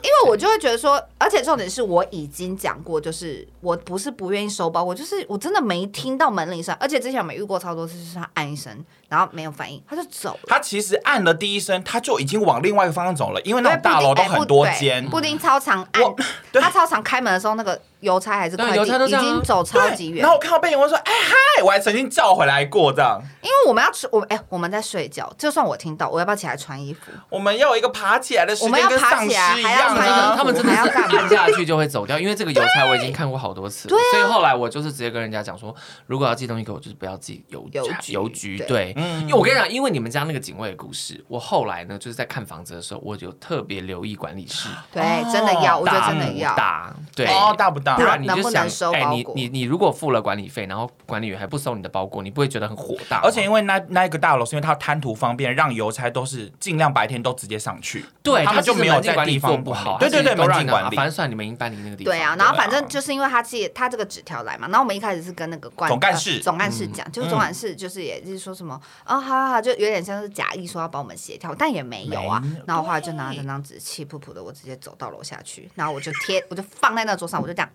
[0.06, 8.72] 因为我就会觉得说，而且重点是我已经讲过，就是我不是不愿意收包我，就是我真的没听到门铃声，而且之前我没遇过超多次，就是他按一声，
[9.16, 10.40] 然后没有反应，他就走了。
[10.48, 15.08] 他其实按了第一声，他就已经往另外一个方向走了，因为那种大楼都很多间。
[15.10, 16.04] 布丁超长按，
[16.62, 17.80] 他超长开门的时候那个。
[18.02, 20.22] 邮差还是快递，已经走超级远。
[20.22, 23.20] 然后我看到背影，我说：“哎嗨！”我还曾经叫回来过这样。
[23.42, 25.34] 因为我们要吃，我哎、欸，我们在睡觉。
[25.40, 27.00] 就算我听到，我要不要起来穿衣服？
[27.30, 30.38] 我们要有一个爬起来的时间，我们要爬起来，还要穿衣服。
[30.38, 33.98] 他们真的是按下去就会走掉，因为这个邮差我已经看过好多次了。
[34.12, 35.74] 所以后来我就是直接跟人家讲说，
[36.06, 37.68] 如果要寄东西给我，就是不要寄邮
[38.10, 38.64] 邮局。
[38.68, 44.70] 对，因为我跟你讲，因为你们家那个警卫的故事，我后来呢就是在看房子的时候，我就特别留意管理室。
[44.92, 46.94] 对，真的要，我觉得真的要大。
[47.16, 47.26] 对，
[47.58, 47.96] 大不大？
[47.96, 48.66] 不然你就想。
[48.94, 53.22] 哎，你你你如果付了管理费，然后管理员还不收你的包裹，你不会觉得很火大？
[53.22, 59.98] 而且因为那那一个大楼是因为它贪图方便，让邮差都是尽量白天都直接上去，对他们就没有在地方做不好。
[59.98, 62.12] 对对对，门禁管理，反正算你们已经搬离那个地方。
[62.12, 72.42] 对啊，然后反正就是因为他寄他这个纸条来嘛，然后我们一开始是跟那个管总干事总干事讲，就是总干事就是也是说什么啊，好好好，就有点像是假意说要帮我们协调，但也没有啊。
[72.66, 77.70] 然后后来就拿着那张纸，气噗噗的，我直接走到楼下去，然后我就贴，我就放在那桌上，我就这样。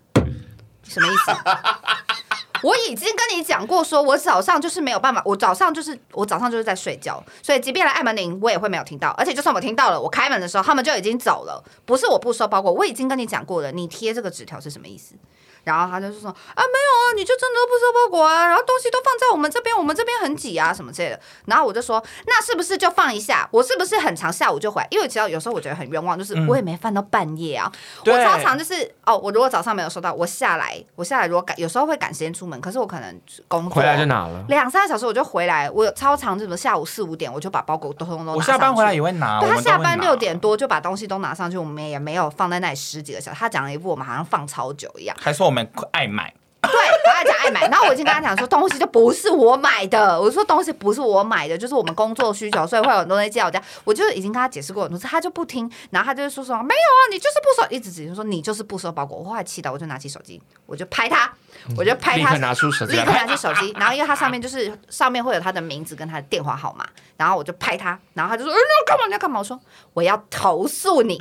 [0.83, 1.31] 什么意思？
[2.63, 9.09] 我已经跟你讲过，说我早上就是没有办法，我早上就是我早上就是在睡觉，所以即便来按门铃，我也会没有听到。
[9.11, 11.63] 而且就算我听到了，我开门的时候，他们就已经走了。
[11.85, 13.71] 不是我不收包裹，我已经跟你讲过了。
[13.71, 15.15] 你贴这个纸条是什么意思？
[15.63, 21.19] 然后他就是说啊，没有啊，你就真的不收包裹啊，然后东西都放在我们这边，我们这边很挤啊，什么之类的。
[21.45, 23.47] 然后我就说，那是不是就放一下？
[23.51, 24.87] 我是不是很长下午就回来？
[24.91, 27.71] 因为其实有时候我觉得很冤枉，就是我也没放到半夜啊。
[28.05, 35.69] 嗯、我超常就是哦，我如果早上没有收到，我下来，我下来如果赶，有时候会赶时间出门，可是我可能工作回来就拿了两三个小时，我就回来。
[35.69, 38.51] 我有超常，什么下午四五点，我就把包裹都通通都拿上去。
[38.51, 39.39] 我下班回来也会拿。
[39.39, 43.37] 对，他下班六点多就把东西都拿上去，我们也没有放在那里十几个小时。
[43.39, 46.33] 他讲了一副我们好像放超久一样，还说我们爱买。
[46.61, 53.61] 对，我爱讲爱买，然后我已经跟他讲说，东西就不是我买的，我说东西不是我买的，就是我们工作需求，所以会有很多东西寄到我家。
[53.83, 59.17] 我就已经跟他解释过很多次，他就不听，然后他就说说没有啊，你就是不收，一直只是说你就是不收包裹。
[59.17, 61.29] 我后来气到，我就拿起手机，我就拍他，
[61.75, 66.87] 我就拍他，立刻拿出手机，立刻拿起手机， 然后因为他上面就是上面会有他的名字跟他的电话号码，
[67.17, 69.07] 然后我就拍他，然后他就说，哎，你要干嘛？
[69.07, 69.39] 你要干嘛？
[69.39, 69.59] 我说
[69.93, 71.19] 我要投诉你，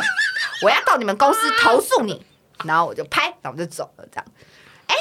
[0.64, 2.26] 我要到你们公司投诉你，
[2.64, 4.24] 然后我就拍，然后我就走了，这样。
[4.86, 4.96] 哎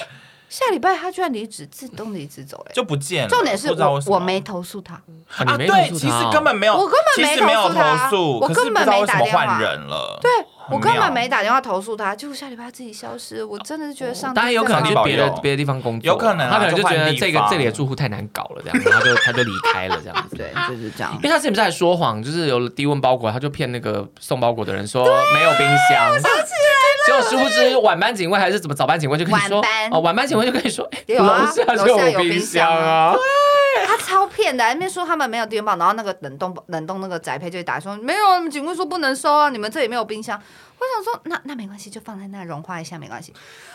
[0.49, 3.29] 下礼拜他居然离职，自动离职走了，就不见了。
[3.29, 10.31] 重点是我我没投诉他啊，对，其实根本没有，我根本没投诉他，我根本没打电话换人了，对。
[10.71, 14.31] 我根本没打电话投诉他，结果下礼拜他自己消失，我真的是觉得上。
[14.35, 20.35] 当然有可能去别的别的地方工作，有可能他可能就觉得这个这里的住户太难搞了，这样，然后就他就离开了，这样子。
[20.37, 21.11] 对，就是这样。
[21.15, 26.13] 因为他之前不是还说谎，就是有低温包裹，他就骗那个送包裹的人说没有冰箱，
[27.09, 33.15] 结果殊不知晚班警卫还是怎么早班警卫就跟你说哦，晚班警卫就跟你说楼下就有冰箱啊。
[33.85, 40.39] 他超骗的，那边说他们没有电报，然后那个冷冻冷冻那个宅配就打说没有，警卫说不能收啊，你们这里没有冰箱。
[40.79, 43.33] 我想说，那那没关系，就放在那融化一下没关系。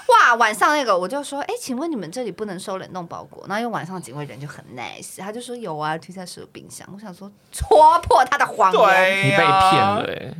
[0.08, 3.44] 哇，晚上那个我就说，哎，请问你们这里不能收冷冻包裹？
[3.48, 6.86] 然后因为晚上警卫人就很 nice，他就说有啊，地下室有冰箱。
[6.94, 10.34] 我想说戳破他的谎言，你被骗了欸。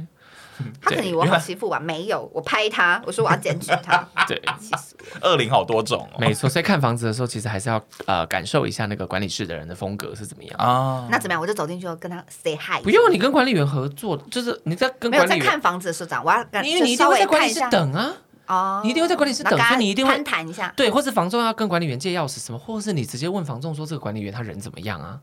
[0.81, 1.81] 他可能以为我好欺负吧？
[1.81, 4.07] 没有，我拍他，我说我要检举他。
[4.27, 5.33] 对，气死我了。
[5.33, 6.17] 恶灵好多种哦。
[6.19, 11.07] 没错，所以看房子的时候，其实还是要呃感受一下那个管理室的人的风格是怎么样啊。
[11.11, 11.41] 那怎么样？
[11.41, 12.83] 我就走进去跟他 say hi。
[12.83, 18.13] 不用，你跟管理员合作，就是你在跟管理员在看房子的时候，我要因为你一定会在管理室等啊。
[18.47, 18.81] 哦。
[18.85, 20.73] 你一定会在管理室等，所以你一定会攀谈一下。
[20.77, 25.19] 对，或是房仲要跟管理员借钥匙什么，或者是你直接问房仲说这个管理员他人怎么样啊？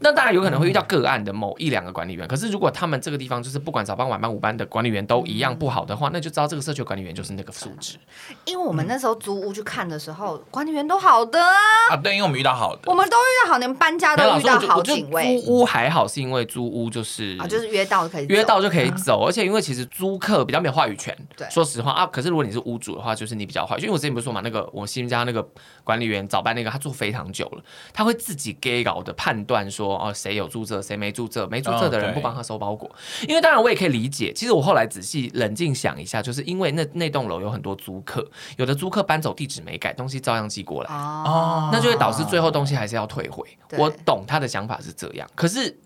[0.00, 7.96] 那当然有可能会遇到个案的某一两个管理员，可是如果他们这个地方就是不管早班、晚班、午班的管理员都一样不好的话，那就知道这个社区管理员就是那个素质。
[8.44, 11.96] 因为我们那时候租屋去看的时候，管理员都好的啊。
[12.02, 15.40] 对，因为我们遇到好的，我们都遇到好，连搬家都遇到好警卫。
[15.40, 21.16] 租屋还好，是因为租屋就是啊，就是约到可以约到就可以走，而且因为其实租客比较没有话语权。
[21.36, 23.80] 对，说实话啊，可是如果你是屋主的话，就是你比较话语。
[23.80, 25.46] 因为我之前不是说嘛，那个我新家那个
[25.82, 32.90] 管理员早班那个他住非常久了，他会自己给稿的判断说哦，谁有注册谁没注册没注册的人不帮他收包裹，
[33.28, 34.32] 因为当然我也可以理解。
[34.32, 43.46] 其实我后来仔细冷静想一下，就是因为那那栋楼有很多租客，有的租客搬走地址没改，东西照样寄过来，哦，那就会导致最后东西还是要退回。
[43.76, 45.78] 我懂他的想法是这样，可是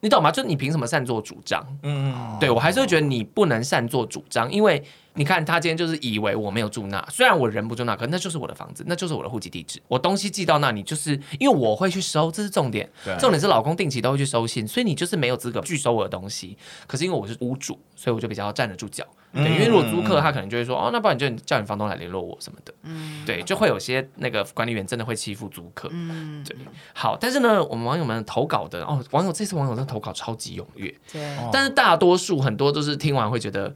[0.00, 0.30] 你懂吗？
[0.30, 1.64] 就你凭什么擅作主张？
[1.82, 4.82] 嗯，对我还是会觉得你不能擅作主张，因为。
[5.14, 9.82] 你看他今天就是以为我没有住那，虽然我人不住那，可那就是我的房子，那就是我的户籍地址。
[9.88, 12.88] 我东西寄到那里，就是因为我会去收，这是重点。
[13.18, 16.56] 重点是老公定期都会去收信，所以你就是没有资格拒收我的东西。
[16.86, 19.04] 可是因为我是屋主，所以我就比较站得住脚。
[19.32, 22.72] 对，因为如果租客他可能就会说，哦，那不然你就叫你房东来联络我什么的。
[22.82, 25.88] 嗯，对，就会有些那个管理员真的会欺负租客。
[25.92, 26.56] 嗯，对。
[26.94, 30.94] 好，但是呢，我们网友们投稿的哦，网友这次网友的投稿超级踊跃。
[31.12, 33.74] 对，但是大多数很多都是听完会觉得。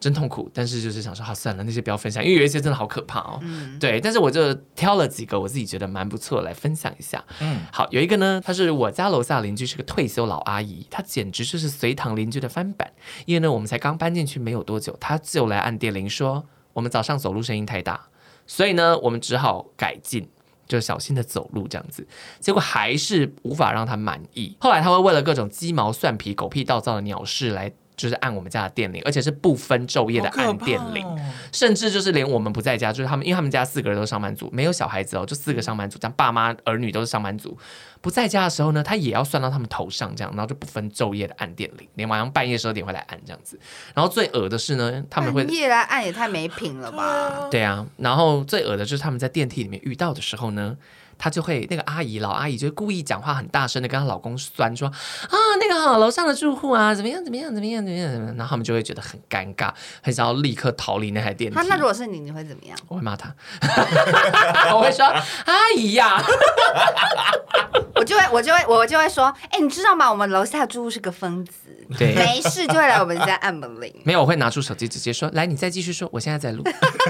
[0.00, 3.40] 真痛苦，但是就是想说，好算了，那些不要分享，因为有一些真的好可怕哦。
[3.42, 7.24] 嗯，对，但是我就挑了几个我自己觉得蛮不错来分享一下。
[7.40, 12.92] 嗯，好，有一个呢，她是我家楼下邻居，是个退休老阿姨，她简直就是随堂邻居的翻版。
[13.26, 18.08] 因为呢，我们才刚搬进去没有多久，她就来按电铃说，我们早上走路声音太大，
[18.46, 20.28] 所以呢，我们只好改进，
[20.68, 22.06] 就小心的走路这样子。
[22.38, 24.56] 结果还是无法让她满意。
[24.60, 27.72] 后来她会为了各种鸡毛蒜皮、狗屁倒灶的鸟事来。
[27.98, 31.18] 就是按我们家的电铃，而且是不分昼夜的按电铃，哦、
[31.52, 37.58] 甚至就是连我们不在家，就是他们，因为他们家四个人都是上班族，没有小孩子哦，就四个上班族，这样爸妈儿女都是上班族，
[38.00, 43.58] 不在家的时候呢，他也要算到他们头上，这样，然后就不分昼夜的按电铃，连晚上半夜十二点会来按这样子，
[43.94, 47.48] 然后最恶的是呢，他们会半夜来按也太没品了吧？
[47.50, 50.76] 对啊，然后最恶的就是他们在电梯里面遇到的时候呢。
[51.18, 59.70] 她就会那个阿姨老阿姨就会故意讲话很大声的跟她老公酸说啊那个好楼上的住户啊怎么样怎么样怎么样怎么样怎么样，然后他们就会觉得很尴尬，
[60.02, 61.58] 很想要立刻逃离那台电梯。
[61.68, 62.78] 那如果是你，你会怎么样？
[62.88, 63.34] 我会骂他，
[64.74, 66.22] 我会说阿姨呀，
[67.94, 70.10] 我就会我就会我就会说，哎、欸，你知道吗？
[70.10, 71.52] 我们楼下的住户是个疯子，
[71.98, 73.92] 对，没事就会来我们家按门铃。
[74.04, 76.62] 没有，我会拿出手机直接说，来，你再继续说，我现在在录。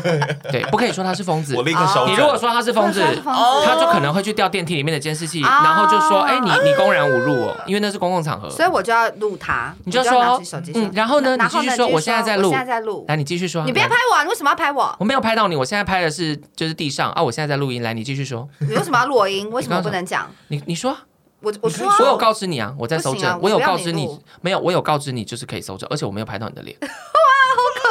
[0.50, 2.06] 对，不可以说他是疯子，我立刻收。
[2.06, 3.98] 你如果说他是疯子，他就可。
[3.98, 10.40] 能会去调电梯里面的监视器，然后就说：“哎，你你公然侮辱我，因为那是公共场合。”所以我就要录他，你就说
[10.74, 11.36] ：“嗯，然后呢？
[11.36, 13.04] 你继续说，我现在在录，现在在录。
[13.08, 14.94] 来，你继续说，你不要拍我，你为什么要拍我？
[15.00, 17.82] 我没有拍到你，我现在拍的是就是地上啊，我现在在录音。
[17.82, 19.50] 来，你继续说，你为什么要录我音？
[19.50, 20.30] 为什么不能讲？
[20.46, 20.96] 你你说，
[21.40, 24.06] 我我说，我有告知你啊，我在搜证，我有告知你，
[24.40, 26.76] 没有，我有告知你，就是可以搜证，而且我没有拍到你的脸。
[26.82, 27.88] 哇，好可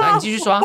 [0.00, 0.06] 怕！
[0.08, 0.60] 来，你继续说。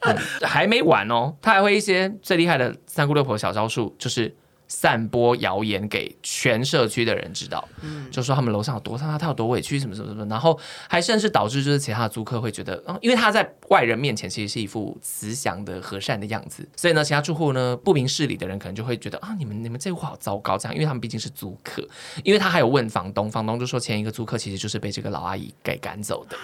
[0.00, 4.34] 嗯、还没完哦，他还会一些最厉害的三姑六婆小招数，就是
[4.68, 21.82] 散播谣言给全社区的人知道，嗯，就说他们楼上有多差，他有多委屈，什么什么什么，然后还甚至导致就是其他的租客会觉得，嗯，因为他在外人面前其实是一副慈祥的和善的样子，所以呢，其他住户呢不明事理的人可能就会觉得啊，你们你们这户好糟糕这样，因为他们毕竟是租客，
[22.22, 26.36] 因为他还有问房东，房东就说前一个租客其实就是被这个老阿姨给赶走的，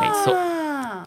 [0.00, 0.49] 没错。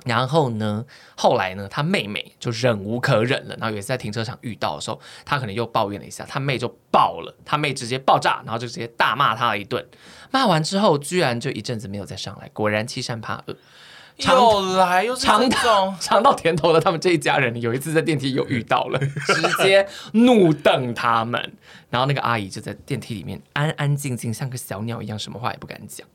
[0.05, 0.85] 然后呢，
[1.15, 9.85] 后来呢，他妹妹就忍无可忍了，然后有一次在停车场遇到的时候，他可能又抱怨了一下，他妹就爆了，他妹直接爆炸，然后就直接大骂他了一顿。
[10.31, 13.55] 骂完之后，居然就一阵子没有再上来，果然欺善怕恶，
[14.17, 21.53] 又来又尝到尝到甜头的他们这一家人，有一次在电梯又遇到了， 直接怒瞪他们，
[21.89, 26.05] 然后那个阿姨就在电梯里面安安静静，像个小鸟一样，什么话也不敢讲。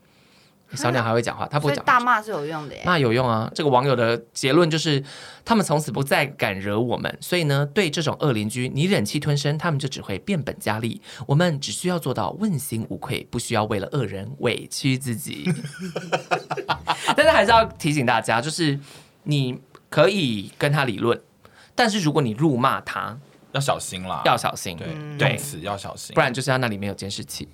[0.75, 1.83] 小鸟还会讲话，他不会讲。
[1.83, 2.81] 大骂是有用的耶。
[2.85, 3.49] 骂有用啊！
[3.55, 5.03] 这个网友的结论就是，
[5.43, 7.17] 他们从此不再敢惹我们。
[7.19, 11.01] 所以呢，对这种恶邻居，你忍气吞声，他们就只会变本加厉。
[11.25, 15.51] 我们只需要做到问心无愧，不需要为了恶人委屈自己。
[17.15, 18.79] 但是还是要提醒大家，就是
[19.23, 21.19] 你可以跟他理论，
[21.73, 23.17] 但是如果你辱骂他，
[23.53, 24.77] 要小心啦，要小心。
[24.77, 27.49] 对，嗯、对此要小心，不然就是他那里没有监视器。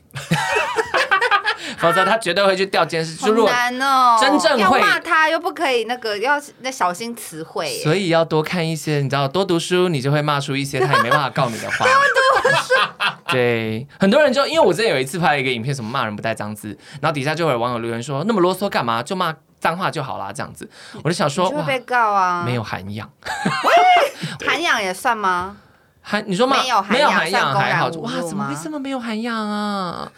[1.77, 3.25] 否则他绝对会去调监视器。
[3.25, 11.85] 好难哦，真正会骂他又不可以那个要那小心词汇，所以要多看一些，你知道，多读书，你就会骂出一些他也没办法告你的话。
[11.85, 12.73] 多读书。
[13.31, 19.01] 对，很多人就因为我之前有一次拍了一个影片，什么骂人不带脏字，然后底下就会有网友留言说，那么啰嗦干嘛？
[19.01, 20.31] 就骂脏话就好啦。
[20.31, 20.69] 这样子。
[21.03, 23.09] 我就想说，会被告啊，没有涵养。
[24.45, 25.57] 涵养也算吗？
[26.01, 26.57] 涵，你说吗？
[26.61, 27.87] 没有涵养还好。
[27.87, 30.11] 哇，怎么会这么没有涵养啊？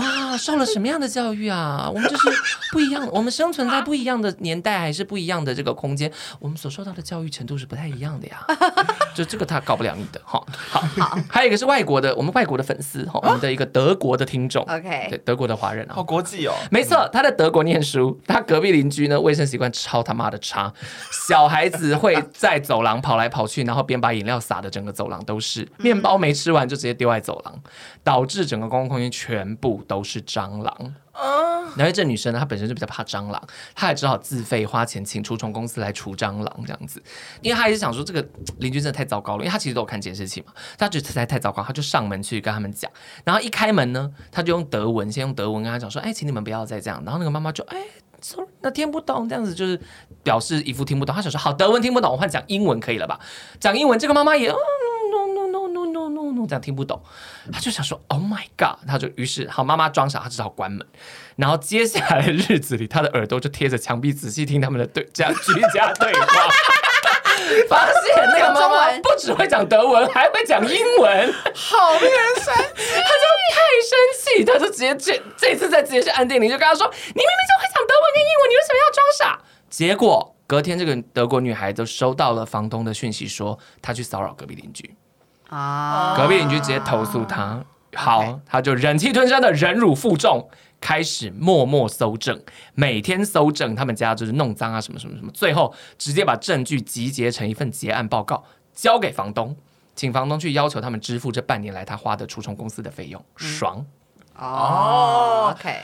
[0.00, 1.88] 哇，受了什么样的教育啊？
[1.92, 2.30] 我们就是
[2.72, 8.44] 不一样，我们生存在不一样的年代，还是不一样的这个空间，我们所受到的教育程度是不太一样的呀。
[9.14, 10.42] 就这个他搞不了你的哈。
[10.70, 16.54] 好，好，还有一个是外国的，我们外国的粉丝哈，我们的一个德国的听众，OK，对，德国的华人啊，好国际哦。
[16.70, 20.72] 没错，他在德国念书，他隔壁邻居呢卫生习惯超他妈的差，
[21.28, 27.60] 小孩子会在走廊跑来跑去，然后边把饮料洒的整个走廊都是，面包没吃完就直接丢在走廊，
[28.02, 29.84] 导致整个公共空间全部。
[29.90, 30.94] 都是蟑螂。
[31.12, 33.42] 嗯，然后这女生呢，她本身就比较怕蟑螂，
[33.74, 37.02] 她也只好自费花钱请除虫公司来除蟑螂这样子。
[37.42, 38.24] 因为她也是想说，这个
[38.58, 42.88] 邻居真的太糟糕了，因为她其实都有看监视器嘛，她觉得实在太糟糕，她就上门去跟他们讲。
[43.24, 47.76] 然后一开门呢，她就用德文，先用德文跟她讲说：“哎，请你们不要再这样。”然后那个妈妈就：“哎
[48.22, 49.78] ，sorry，那听不懂，这样子就是
[50.22, 53.18] 表示一副听不懂。”她想说：“好，德文听不懂，我换讲英文可以了吧？”
[53.58, 54.54] 讲英文，这个妈妈也。
[56.46, 57.02] 这样听不懂，
[57.52, 60.86] 他就想说 “Oh my God”，他就于是好妈妈装傻，他只好关门。
[61.36, 66.48] 然后接下来的日子里，他的耳朵就贴着墙壁，仔细听他们的对这样居家对话，
[67.68, 72.92] 发现那个妈妈不只会讲德文，还会讲英文，好令人生气。
[72.92, 84.94] 他就太生气，他就直接这这次再直接去按电铃，就跟他说：“你明明就会讲德文跟英文，你为什么要装傻？”结果隔天，这个德国女孩就收到了房东的讯息，说她去骚扰隔壁邻居。
[85.50, 86.14] 啊！
[86.16, 87.62] 隔壁邻居直接投诉他，
[87.94, 90.48] 好他就忍气吞声的忍辱负重，
[90.80, 92.40] 开始默默搜证，
[92.74, 99.56] 每天搜证，他们家就是弄脏啊什么什么什么，最后直接把证据集结成一份结案报告，交给房东，
[99.94, 103.84] 请房东去要求他们支付这半年来他花的除虫公司的费用，嗯、爽。
[104.36, 105.80] 哦、oh,，OK，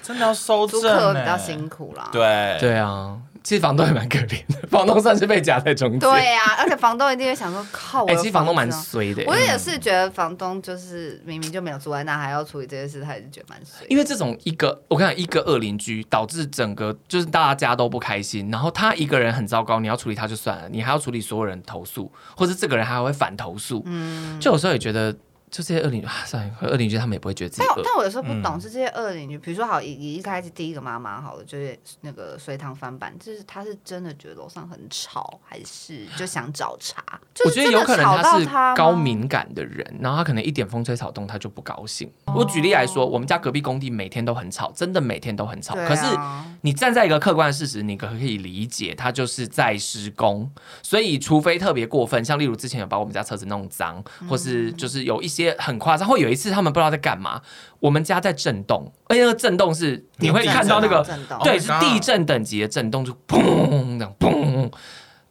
[0.00, 2.08] 真的要搜证，租客比较辛苦啦。
[2.10, 3.18] 对，对啊。
[3.44, 5.98] 其实房东也蛮可怜的，房东算是被夹在中间。
[6.00, 9.22] 对呀、啊，而且房东一定会想说：“靠我！”哎、欸，其实房东蛮衰的。
[9.26, 13.86] 我也是觉得房东就是明明就没有住在那，还要处理这件事，他也是觉得蛮衰。
[13.90, 18.50] 因为这种一个，我看一个恶邻居，导致整个就是大家都不开心。
[18.50, 23.82] 然后他一个人很糟糕，你要处理他就算了，你还要处理所有人投诉，或者这个人还会反投诉。
[23.84, 25.14] 嗯，就有时候也觉得。
[25.54, 27.62] 就这些恶邻居，算了，恶邻居他们也不会觉得自己。
[27.64, 37.00] 但但我有时候不懂，是这些恶邻居，比如说好以一开始第一个妈妈好了，就是那个随堂翻版，就是他是真的觉得楼上很吵，还是就想找茬？
[37.44, 38.44] 我觉得有可能他是
[38.74, 42.10] 高敏感的人，然后他可能一点风吹草动他就不高兴。
[42.34, 45.76] 我举例来说，我们家隔壁工地每天都很吵，真的每天都很吵。
[45.76, 46.04] 可是
[46.62, 50.50] 你站在一个客观的事实，你可可以理解，他就是在施工，
[50.82, 55.43] 所以除非特别过分，像例如之前有把我们家车子弄脏，或是就是有一些。
[55.52, 57.40] 很夸张，会有一次他们不知道在干嘛，
[57.80, 61.04] 我们家在震动，而且那个震动是你会看到那个，
[61.42, 64.70] 对，是地震等级的震动，就砰这样砰。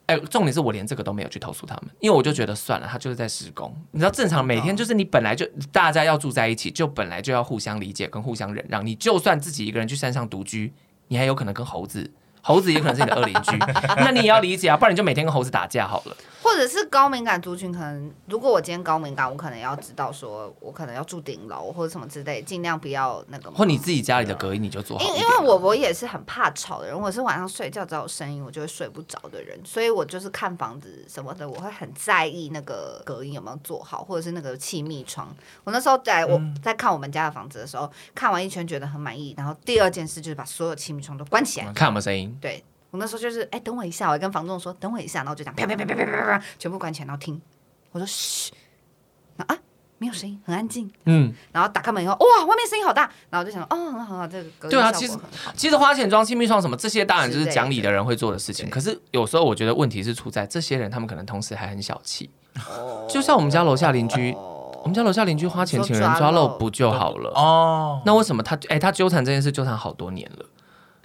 [0.06, 3.74] 哎，重点是我连这个都没有去投诉他们，因为我就觉得算了，他就是在施工。
[3.92, 8.84] 你知道，正常每天就是你本来就大家要住在一起，就本来就要互相理解跟互相忍让。
[8.84, 10.72] 你就算自己一个人去山上独居，
[11.08, 12.10] 你还有可能跟猴子。
[12.46, 13.56] 猴子也可能是你的恶邻居，
[13.96, 16.14] 那你也要理解啊，不然你就每天跟猴子打架好了。
[16.44, 23.50] 或者是高敏感族群，可能如果我今天高敏感，我可能要知道说，我可能要住顶楼或者什么之类，尽量不要那个。
[23.50, 25.02] 或你自己家里的隔音你就做好。
[25.02, 35.34] 因因为我我也是很怕吵的人，我是晚上睡觉只要有声音我就会睡不着的人，所以我就是看房子什么的，我会很在意那个隔音有没有做好，或者是那个气密窗。
[35.64, 42.36] 我那时候在我在看我们家的房子的时候，看完一圈觉得很满意，然后第二件事就是把所有气密窗都关起来，看有没有声音。
[42.38, 42.62] 对。
[42.94, 47.42] 我那时候就是，哎、欸，等我一下，我跟房东说，等我一下，然后就这样啪啪啪啪啪啪啪，全部关起来，然后听。
[47.90, 48.06] 我说
[49.48, 49.58] 啊，
[49.98, 50.88] 没有声音，很安静。
[51.06, 54.92] 嗯，然后打开门以后，哇，外面声音好大，然后我就想，哦，很好，这个隔音效果很好。
[54.92, 55.18] 对啊，其实
[55.56, 58.70] 其实花钱装气密窗什么，这些当然就是讲理的人会做的事情。
[58.70, 62.30] 可是有时候我觉得问题是出在这些人，他们可能同时还很小气。
[62.64, 63.04] 哦。
[63.10, 67.30] 就像我们家楼下邻居，哦、我们家楼下邻居花钱请人抓漏不就好了？
[67.34, 68.02] 哦。
[68.06, 70.46] 那为什么他哎、欸、他纠缠这件事纠缠好多年了？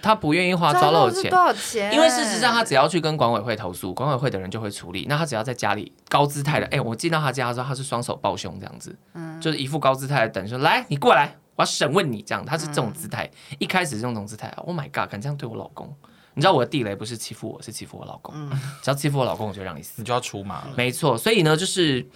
[0.01, 1.93] 他不愿意花抓漏的钱，多少钱？
[1.93, 5.05] 因为事实上，他只要去跟管委会投诉，管委会的人就会处理。
[5.09, 12.45] 那他只要在家里高姿态的，哎、欸，我进到他家的时候，他是双手抱胸这样子，嗯，就是一副高姿态的等说，来，你过来，我要审问你这样。
[12.45, 15.93] 他是这种姿态，嗯、一开始是用这种姿态，Oh my God，敢这样对我老公？
[16.35, 18.33] 你知道我的地雷不是欺负我，是欺负我老公。
[18.35, 18.49] 嗯、
[18.81, 20.63] 只要欺负我老公，我就让你死，你就要出马。
[20.77, 22.07] 没错，所以呢，就是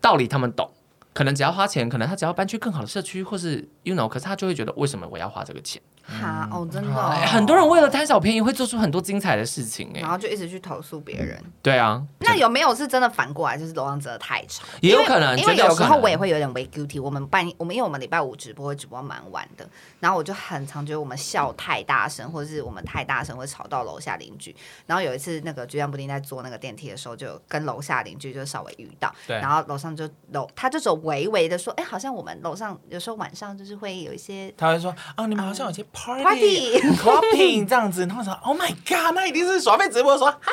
[0.00, 0.70] 道理他们懂，
[1.14, 5.80] 可能只要花钱，可能他只要搬去更好的社区，或是 you know，可是他就会觉得，为什么我要花这个钱？
[6.08, 11.52] 哈哦，真的、哦欸，很多人为了贪小便宜会做出很多精彩的事情，哎，然后就一直去投诉别人、嗯。
[11.62, 14.64] 对啊，那有没有是真的反过来，就是楼上真的太吵？
[14.80, 17.00] 也有可能，因为，有时候我也会有点微 guilty。
[17.00, 19.68] 我们半，我们因为我们礼拜五直播会直播蛮晚的，
[20.00, 24.56] 然后我就很常觉得我们笑太大声，或者是我们太大声会吵到楼下邻居。
[24.86, 35.84] 然后有一次，那个居然布丁在坐那个电梯的时候，就跟楼下邻居就稍微遇到，对，然后楼上就楼他就走微微的说，哎、欸，好像我们楼上有时候晚上就是会有一些，他会说，啊，你们好像有些。
[36.04, 40.52] Party Copy 这样子，然后说 Oh my God，那一定是耍废直播说 哈哈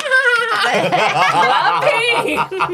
[1.22, 2.70] 哈哈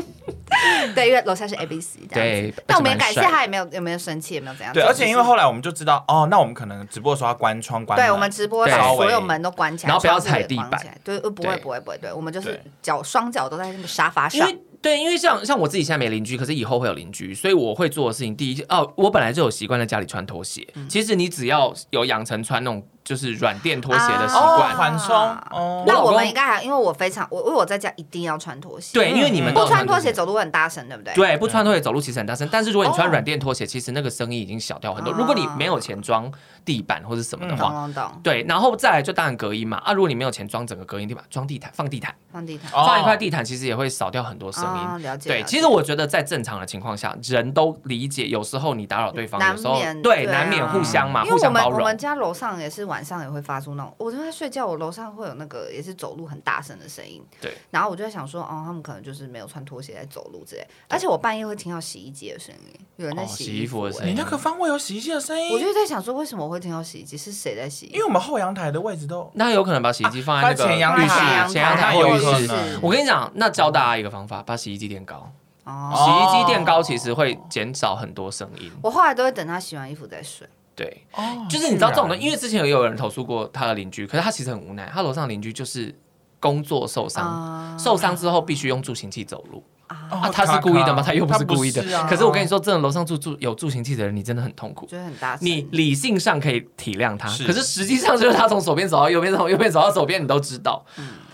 [0.95, 4.73] 对，因为楼下是 A B C 这样对，但我们也感谢他，也没有有没有生气，也没有怎样。
[4.75, 7.99] 对，而且因为后来我们就知道，哦，那我们可能直播的时候要关窗关。
[7.99, 10.79] 对，我们直播把所有门都关起来，然后不要踩地板。
[11.03, 14.47] 对，不会不会不会，对，我们就是脚双脚都在那个沙发上。
[14.83, 20.67] 对，因为像像我自己现在没邻居，可是以后会有邻居，所以我会做的事情，第一哦，我本来就有习惯在家里穿拖鞋。
[20.75, 22.87] 嗯、其实你只要有养成穿那种。
[23.05, 25.17] 就是软垫拖鞋的习惯，缓冲。
[25.51, 28.91] 哦，那我们应该还，因为我非常我因为我在家一定要穿拖鞋。
[28.95, 31.15] 对，因为你们不穿拖鞋走路很大声，对不对？
[31.15, 32.49] 对，不穿拖鞋走路其实很大声。
[32.51, 35.13] 但是如果你穿软垫拖鞋，其实那个声音已经小掉很多。
[35.13, 36.31] 如果你没有钱装
[36.65, 37.89] 地板或者什么的话，
[38.23, 39.79] 对，然后再来就当然隔音嘛。
[39.79, 45.03] 啊，如果你没有钱装整个隔音地板，装地毯，放地毯，放地毯，放一块地毯，其实也会少掉很多声音。
[45.03, 45.29] 了解。
[45.31, 51.81] 对，其实我觉得在正常的情况下，人都理解，有时候你打扰对方，有时候对难免互相嘛，互相包容。
[51.81, 53.95] 我们家楼上也是晚上也会发出那种。
[53.97, 57.25] 我正在睡觉，我楼上会有那个也是走路很大声的声音。
[57.41, 60.67] 对，然后我就在想说，哦，他们可能就是没有穿拖鞋在走路之类。
[60.89, 64.13] 而且我半夜会听到洗衣机的声音，有人在洗衣服的声音。
[64.13, 65.53] 你那个方位有洗衣机的声音？
[65.55, 67.17] 我就在想说，为什么我会听到洗衣机？
[67.17, 67.87] 是谁在洗？
[67.87, 69.31] 因为我们后阳台的位置都……
[69.35, 72.79] 那有可能把洗衣机放在那个前阳台，前阳台或浴室。
[72.83, 75.33] 我跟你讲，那教大家一个方法，把洗衣机垫高。
[75.65, 78.71] 哦，洗衣机垫高其实会减少很多声音。
[78.83, 80.45] 我后来都会等他洗完衣服再睡。
[80.83, 81.07] 对，
[81.49, 85.95] 就是你知道这种的，因为之前也有人投诉过他的邻居，可是他其实很无奈，他楼上邻居就是
[86.41, 91.01] 工作受伤，受伤之后必须用助行器走路啊，他是故意的吗？
[91.01, 91.83] 他又不是故意的。
[92.09, 95.39] 可是我跟你说，这种楼上住住有助行器的人，你真的很痛苦，觉得很大。
[95.41, 100.85] 你理性上可以体谅他，可是实际上就是他从左边走到右边，从右边走到左边，你都知道。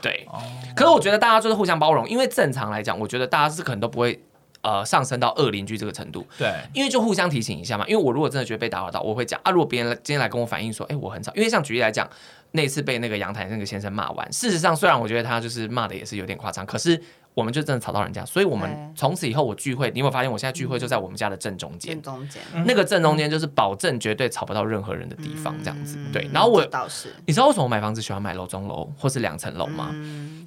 [0.03, 0.29] 对。
[0.77, 4.23] 可是我觉得大家就是互相包容，因为正常来讲，我觉得大家是可能都不会。
[4.63, 7.87] 呃，上升到恶邻居这个程度，对，因为就互相提醒一下嘛。
[7.87, 9.51] 因为我如果真的觉得被打扰到，我会讲啊。
[9.51, 12.09] 如果别人今天来跟我反映说，哎，我很吵，因为像举例来讲，
[12.53, 17.03] 那次被那个阳台那个先生骂完，事实上虽然我觉得他就是骂的也是有点夸张，可是。
[17.39, 21.95] 我们就真的吵到人家，所以我们从此以后我聚会，你有没有发现我现在聚会就在我们家的正中间？
[21.95, 25.97] 正中间，那个正中间就是保证绝对吵不到任何人的地方，这样子。
[26.13, 29.95] 对，然后我倒是，你知道为什么我买房子喜欢买楼中楼或是两层楼吗？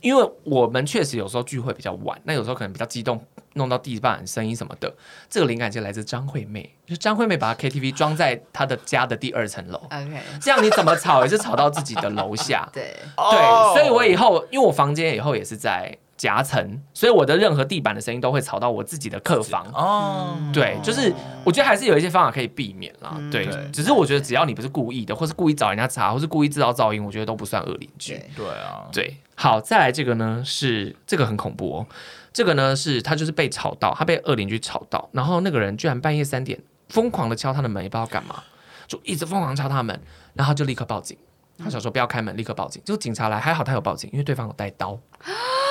[0.01, 3.23] 因为我们确实有时候聚会比较晚，那有时候可能比较激动，
[3.53, 4.93] 弄到地板声音什么的。
[5.29, 9.77] 这个灵感就来自张惠妹，就张惠妹把 KTV 装在她的家的第二层楼。
[9.85, 12.67] OK，这样你怎么吵也是吵到自己的楼下。
[12.73, 15.97] 对对，所以我以后因为我房间以后也是在。
[16.21, 19.65] 夹层，所以我的任何地板的声音都会吵到我自己的客房。
[19.73, 21.11] 哦，对，就是
[21.43, 23.13] 我觉得还是有一些方法可以避免啦。
[23.17, 28.23] 嗯、对，对只是我觉得只要你不是故意的，或是故意找人家吵，或是故意制造噪音，我觉得都不算恶邻居。
[28.35, 29.17] 对啊，对。
[29.33, 31.87] 好，再来这个呢，是这个很恐怖哦。
[32.31, 38.43] 这个呢是他就是被吵到，他被恶邻居吵到，然后那个人居然半夜三点疯狂的敲他的门，也不知道干嘛，
[38.87, 39.99] 就一直疯狂敲他门，
[40.35, 41.17] 然后就立刻报警。
[41.57, 42.81] 他想说不要开门，立刻报警。
[42.85, 44.99] 就警察来，还好他有报警，因为对方有带刀。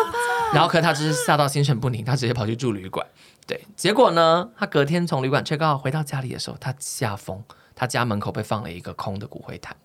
[0.54, 3.06] 然后可他只是吓到心神不宁，他直接跑去住旅馆。
[3.46, 7.42] 对，结果呢，他隔天从旅馆 check out 回到家里的时候，他吓疯，
[7.74, 9.76] 他家门口被放了一个空的骨灰坛。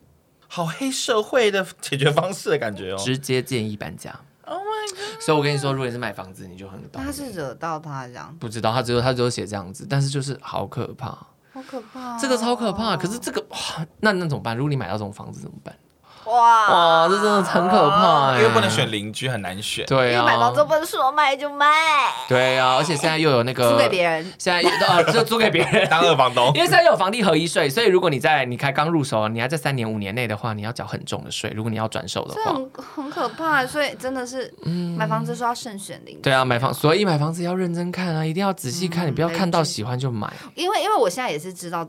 [0.47, 2.97] 好黑社会的解决方式的感觉哦！
[2.97, 4.17] 直接建议搬家。
[4.45, 5.21] Oh my god！
[5.21, 7.03] 所以我跟你说，如果你是买房子，你就很懂。
[7.03, 8.33] 他是惹到他这样？
[8.39, 11.07] 不知道，他只有他只有写这样子，但是就是好可怕，
[11.51, 12.95] 好可怕，哦，这个超可怕。
[12.95, 13.45] 可是这个
[13.99, 14.55] 那那怎么办？
[14.55, 15.75] 如果你买到这种房子怎么办？
[16.27, 19.85] 哇哇，这真的很可怕，因为不能选邻居，很难选。
[19.85, 21.65] 对啊，买房子不能说卖就卖。
[22.27, 26.47] 对啊，而且现在又有那个 租给别人，现在呃就租给别人当二房东。
[26.53, 31.51] 因为现在又有房地合一税，所以如果你在你才刚入手，你还在三年五年内的话，你要缴很重的税。
[31.55, 33.65] 如果你要转手的话，很很可怕。
[33.65, 34.53] 所以真的是，
[34.97, 36.21] 买房子说要慎选邻居。
[36.21, 40.31] 对啊，买房所以买房子要认真看啊，一定要仔细看，你不要看到喜欢就买。
[40.55, 41.87] 因为因为我现在也是知道。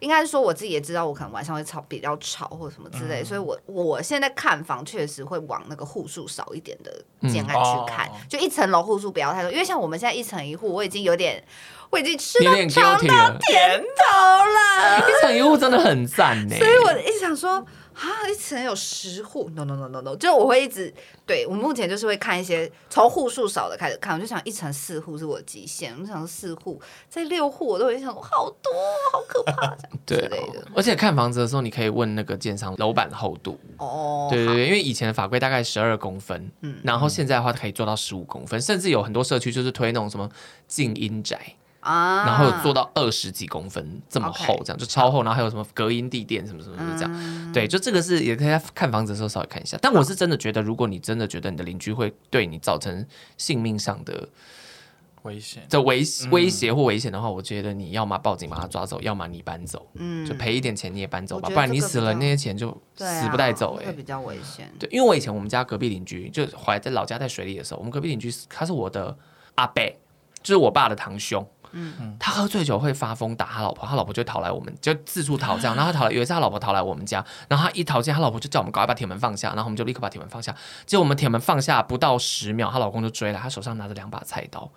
[0.00, 11.42] 应该是说我自己也知道，我可能晚上会吵比较吵或者什么之类，嗯、所以我我现在看房确实会往那个户数少一点的建案去看，嗯哦、就一层楼户数不要太多，因为像我们现在一层一户，我已经有点
[11.90, 17.64] 我已经吃到尝到甜头了， 一层一户真的很赞呢，所以我一直想说。
[18.00, 20.92] 啊，一层有十户？No No No No No，就我会一直
[21.26, 26.80] 对我目前就是会看一些从户数少的开始看，我就想一层四户是我的极限，我就想四户
[27.10, 28.72] 在六户我都会想说好多，
[29.12, 30.66] 好可怕这样 对之类的。
[30.74, 40.26] 而且看房子的时候，你可以问那个建商楼板厚度哦，对对对，因为以前的法规大概十二公分，嗯，然后现在的话可以做到十五公分，甚至有很多社区就是推那种什么
[40.66, 41.38] 静音宅。
[41.80, 49.78] 啊，然后做到二十几公分这么厚，这样就超厚，然后还有什么隔音地垫什么什么什么这样，对，就这个是也可以在看房子的时候稍微看一下。
[49.80, 53.06] 但我是真的觉得，如果你真的觉得你的邻居会对你造成
[53.38, 54.28] 性命上的
[55.22, 64.70] 危险、的威威胁或危险的话，我觉得你要么报警把他抓走，要么你搬走，嗯，就赔一点钱你也搬走吧，不然你死了那些钱就死不带走，哎，会比较危险。
[64.78, 69.16] 对，因为我以前我们家隔壁邻居就怀在老家在水里的时候，我们隔壁邻居他是我的
[69.54, 69.82] 阿伯，
[70.42, 71.46] 就是我爸的堂兄。
[71.72, 75.76] 嗯，他喝醉酒会发疯打他老婆，他老婆就逃来我们，就四处逃这样。
[75.76, 80.54] 然后他逃来，有一次他老婆逃来我们家，然后他一逃进，他老婆就叫我们赶快把铁门放下，然后我们就立刻把铁门放下。
[80.86, 84.70] 结果我们铁门放下不到十秒，她老公就追来，他手上拿着两把菜刀，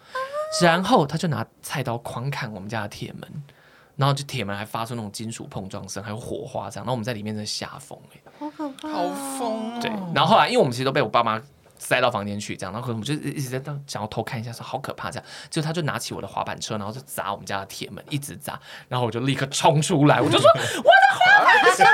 [0.61, 3.43] 然后他就拿菜刀狂砍我们家的铁门，
[3.95, 6.85] 然后就铁门还发出那种金属碰撞声，还有火花这样。
[6.85, 9.79] 然后我们在里面在吓疯哎，好可怕，好疯。
[9.79, 11.41] 对，然后后来因为我们其实都被我爸妈。
[11.84, 18.57] 塞到房间去，这样，然后可能我们就一直在当想要偷看一下，说好可怕这样，就他就拿起我的滑板车，然后就砸我们家的铁门，一直砸，
[18.88, 21.84] 然后我就立刻冲出来，我就说 我的滑板车，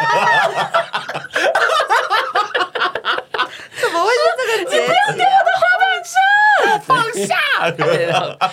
[3.81, 5.23] 怎么会是这个结局？
[6.79, 7.35] 放下！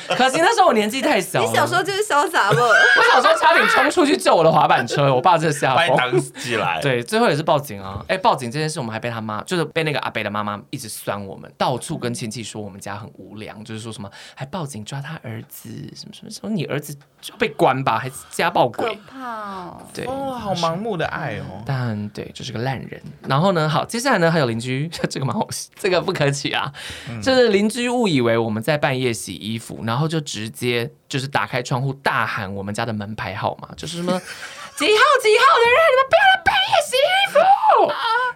[0.16, 1.40] 可惜那时候我年纪太小。
[1.40, 2.62] 你小时候就是潇洒了。
[2.62, 5.96] 我小时候差点冲出去救我的滑板车，我爸真的吓疯。
[5.96, 6.80] 把你挡起来。
[6.80, 8.02] 对，最后也是报警啊！
[8.08, 17.00] 哎、欸，报警这件事，我们还被他妈，就是被那个阿北的妈妈一直酸我们，到处跟亲戚说我们家很无良，就是说什么还报警抓他儿子，什么什么什么，你儿子就
[17.38, 18.94] 被关吧，还是家暴鬼？
[18.94, 19.30] 可怕
[19.66, 19.82] 哦！
[19.92, 21.62] 对哦，好盲目的爱哦。
[21.66, 23.00] 但对，就是个烂人。
[23.28, 26.72] 然后呢，好，接下来呢还有邻居， 这个蛮好，这个不可取啊，
[27.08, 34.12] 嗯、就是邻居误以为我们在半夜洗衣服，然后就直接就是打开窗户大喊我们家的门牌号码，就是什么
[34.76, 34.90] 几号
[35.22, 36.35] 几号的人，你们不要。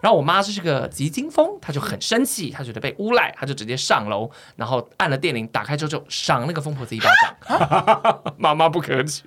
[0.01, 8.35] 然后我妈是个急惊风，她就很生气，她觉得被诬赖，她就直接上楼，然后按了电铃，打开之后就赏那个疯婆子一巴掌。
[8.39, 9.23] 妈妈不可取。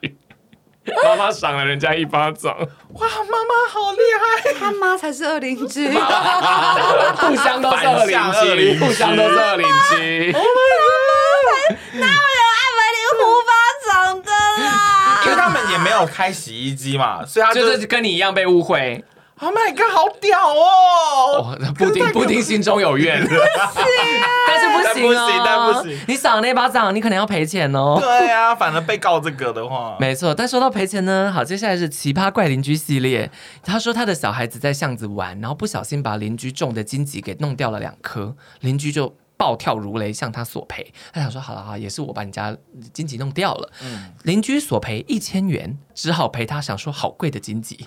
[1.06, 2.68] 妈妈赏了人家一巴掌，哇！
[3.00, 4.00] 妈妈好厉
[4.44, 8.20] 害，他妈才是二邻居，互相都是二邻
[8.58, 10.34] 居，互相都是二邻居。
[10.36, 11.78] Oh my god！
[11.94, 13.52] 哪有人按门铃呼巴
[13.88, 14.30] 掌的
[14.66, 15.22] 啦？
[15.24, 19.02] 因为他们也没有开洗衣机嘛，所以他就是跟你一样被误会。
[19.44, 21.58] Oh my god，好屌哦！
[21.78, 23.20] 布丁布丁心中有怨，
[24.48, 27.98] 但是不行哦，但不行，你赏那巴掌，你可能要赔钱哦。
[28.00, 30.34] 对啊，反而被告这个的话，没错。
[30.34, 33.30] 但说到赔钱呢，好，接下来是奇葩怪邻居系列。
[33.62, 39.14] 他说他的小孩子在巷子玩，然后不小心把邻居种的荆棘给弄掉了两颗，邻居就。
[39.44, 40.94] 暴跳如雷，向他索赔。
[41.12, 42.56] 他想说：“好了好，也是我把你家
[42.94, 43.70] 荆棘弄掉了。
[43.84, 46.62] 嗯”邻居索赔一千元，只好赔他。
[46.62, 47.86] 想说好贵的荆棘，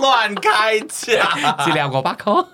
[0.00, 1.28] 乱开价，
[1.66, 2.46] 几两个八口。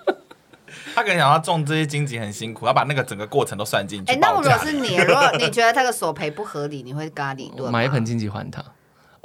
[0.95, 4.11] 他可能想要种这些荆棘很辛苦，要把那个整个过程都算进去。
[4.11, 7.71] 哎、欸，那如果是你，如果你觉得他的索赔不合理，你会跟他理论？
[7.71, 8.63] 买一盆荆棘还他。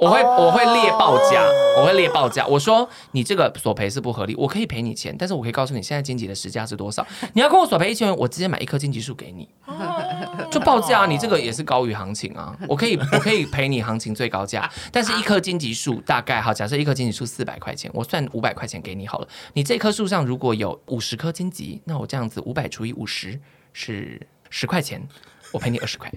[0.01, 1.47] 我会我会列报价，
[1.77, 2.43] 我会列报价。
[2.47, 7.05] 我说你这个索赔是不合理，我可以赔你钱，但是我可以告诉你现在金桔的实价是多少。
[7.33, 9.47] 你要跟我索赔一千元，我直接买一棵金桔树给你，
[10.49, 11.05] 就报价。
[11.05, 19.27] 你这个也是高于行情啊，我可以我可以赔你行情最高价，但是一棵金桔树大概好，假设一棵金桔树四百块钱，我算五百块钱给你好了。
[19.53, 23.39] 你这棵树上如果有五十颗荆棘，那我这样子五百除以五十
[23.71, 25.07] 是十块钱，
[25.51, 26.11] 我赔你二十块。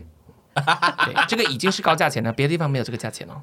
[0.55, 3.43] 对，这个已经是高价钱了，别的地方没有这个价钱哦。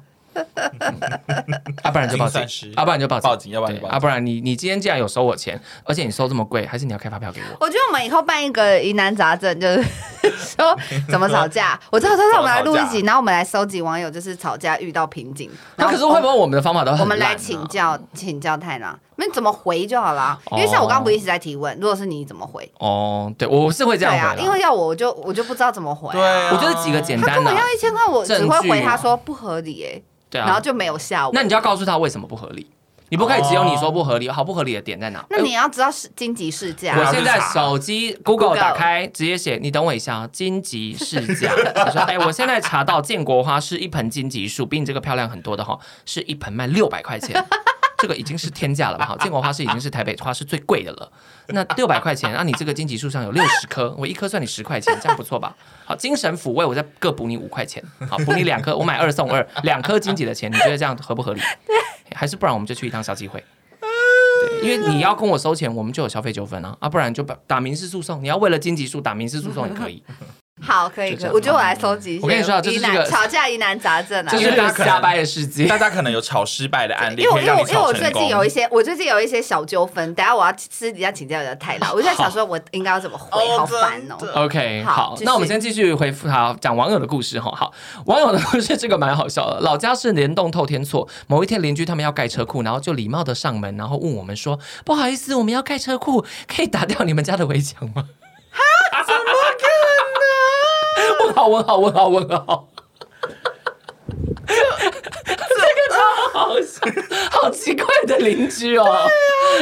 [1.82, 2.42] 啊，不然就报警，
[2.74, 7.56] 啊，不然就报警，报警，要不然就报警，啊，不然你你今天既然有收我钱，而且你收这么贵，还是你要开发票给我？
[7.66, 9.84] 我觉得我们以后办一个疑难杂症，就是
[10.56, 10.76] 说
[11.08, 11.78] 怎么吵架。
[11.90, 15.50] 我知道，知道，我们来录一集，然后我们来收集网友就是吵架遇到瓶颈。
[15.76, 17.02] 那可是会不会我们的方法都很烂？
[17.02, 20.38] 我们来请教请教太郎，那怎么回就好了。
[20.52, 22.70] 因为像我刚刚不一直在提问，如果是你怎么回？
[22.78, 26.12] 哦，对，我是会这样回啊，因为要我我就我就不知道怎么回。
[26.12, 26.20] 对，
[26.50, 27.50] 我觉得几个简单的。
[27.50, 30.02] 他跟我要一千块，我只会回他说不合理，哎。
[30.32, 31.34] 对啊，然后就没有下文。
[31.34, 32.66] 那你就要告诉他为什么不合理，
[33.10, 35.22] 你不可以只有你说不合理，好不合理的点在哪？
[35.28, 36.96] 那你要知道是金桔市价。
[36.98, 41.52] 我现在手机 Google 打开，直接写，你等我一下，金桔市价。
[41.74, 47.44] 他说，哎，我现在查到建国花是一盆荆棘树，比你这个漂亮很多的哈，是一盆卖六百块钱。
[48.02, 49.06] 这个已经是天价了吧？
[49.06, 51.12] 好，建国花市已经是台北花市最贵的了。
[51.46, 55.54] 那六百块钱，那、啊、你这个金桔树上有六十棵，我一颗算你十块钱，这样不错吧？
[55.84, 57.80] 好，精神抚慰，我再各补你五块钱。
[58.10, 61.40] 好，补你两颗，我买二送二，两颗金桔的钱，你觉得这样合不合理？
[62.12, 63.44] 还是不然我们就去一趟小机会？
[63.80, 68.20] 对，因为你要跟我收钱，我们就有消费纠纷啊啊，不然就打打民事诉讼。
[68.20, 70.02] 你要为了荆棘树打民事诉讼也可以。
[70.64, 71.30] 好，可以，可以。
[71.30, 72.22] 我觉得我来搜集一下。
[72.22, 75.66] 我跟你说，这是个吵架疑难杂症啊，这是大家瞎掰的世界。
[75.66, 81.90] 大家可能有吵失败的案例，因为因为因为我最近有一些，我最近有一些小纠纷，等下我要私底下请教一下太郎。
[81.92, 83.42] 我就在想说，我应该要怎么回？
[83.58, 84.44] 好烦哦。
[84.44, 87.50] OK，好，那我们先继续回复他讲网友的故事哈。
[87.56, 87.72] 好，
[88.06, 89.60] 网友的故事这个蛮好笑的。
[89.60, 98.08] 老家是联动透天厝，某一天邻居他们要盖车库，然后就礼貌的上门，然后问我们说：“不好意思，我们要盖车库，可以打掉你们家的围墙吗？”
[101.34, 102.68] 好问好问好问好，
[104.46, 106.80] 这个超好笑，
[107.30, 109.08] 好奇怪的邻居哦。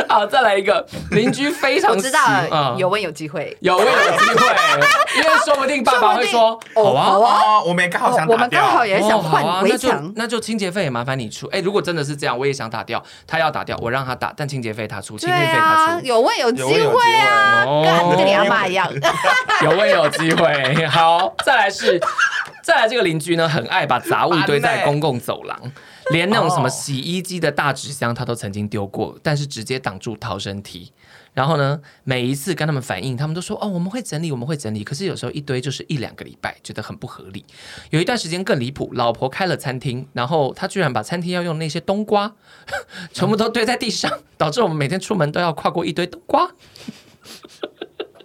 [0.08, 2.18] 好，再来一个邻居非常我知道
[2.76, 4.46] 有问有机会，有问有机会，
[5.16, 7.04] 因为说不定爸爸会说好啊。
[7.04, 10.12] 好啊，哦，我们刚好想我们打掉刚好也想哦，好啊换，围那就墙。
[10.16, 11.46] 那就清洁费也麻烦你出。
[11.48, 16.06] 哎，如果真的是这样，我也想打掉，他要打掉，我让他打，但清洁费他出，清对洁费他啊，出。
[16.06, 17.64] 有问有机会啊，
[18.16, 18.90] 跟你阿妈一样。
[19.62, 20.86] 有问有机会。
[20.86, 22.00] 好，再来是，
[22.62, 25.58] 再来这个邻居呢，很爱把杂物堆在公共走廊，
[26.10, 30.92] 连那种什么洗衣机的大纸箱他都曾经丢过，但是直接挡住逃生梯。
[31.32, 34.82] 然后呢，每一次跟他们反映，他们都说哦，我们会整理，我们会整理。
[34.82, 37.44] 可是有时候一堆就是一两个礼拜，觉得很不合理。
[37.90, 42.34] 有一段时间更离谱，老婆开了餐厅，然后他居然把餐厅要用那些冬瓜
[43.14, 46.50] 全部都堆在地上，导致我们每天出门都要跨过一堆冬瓜。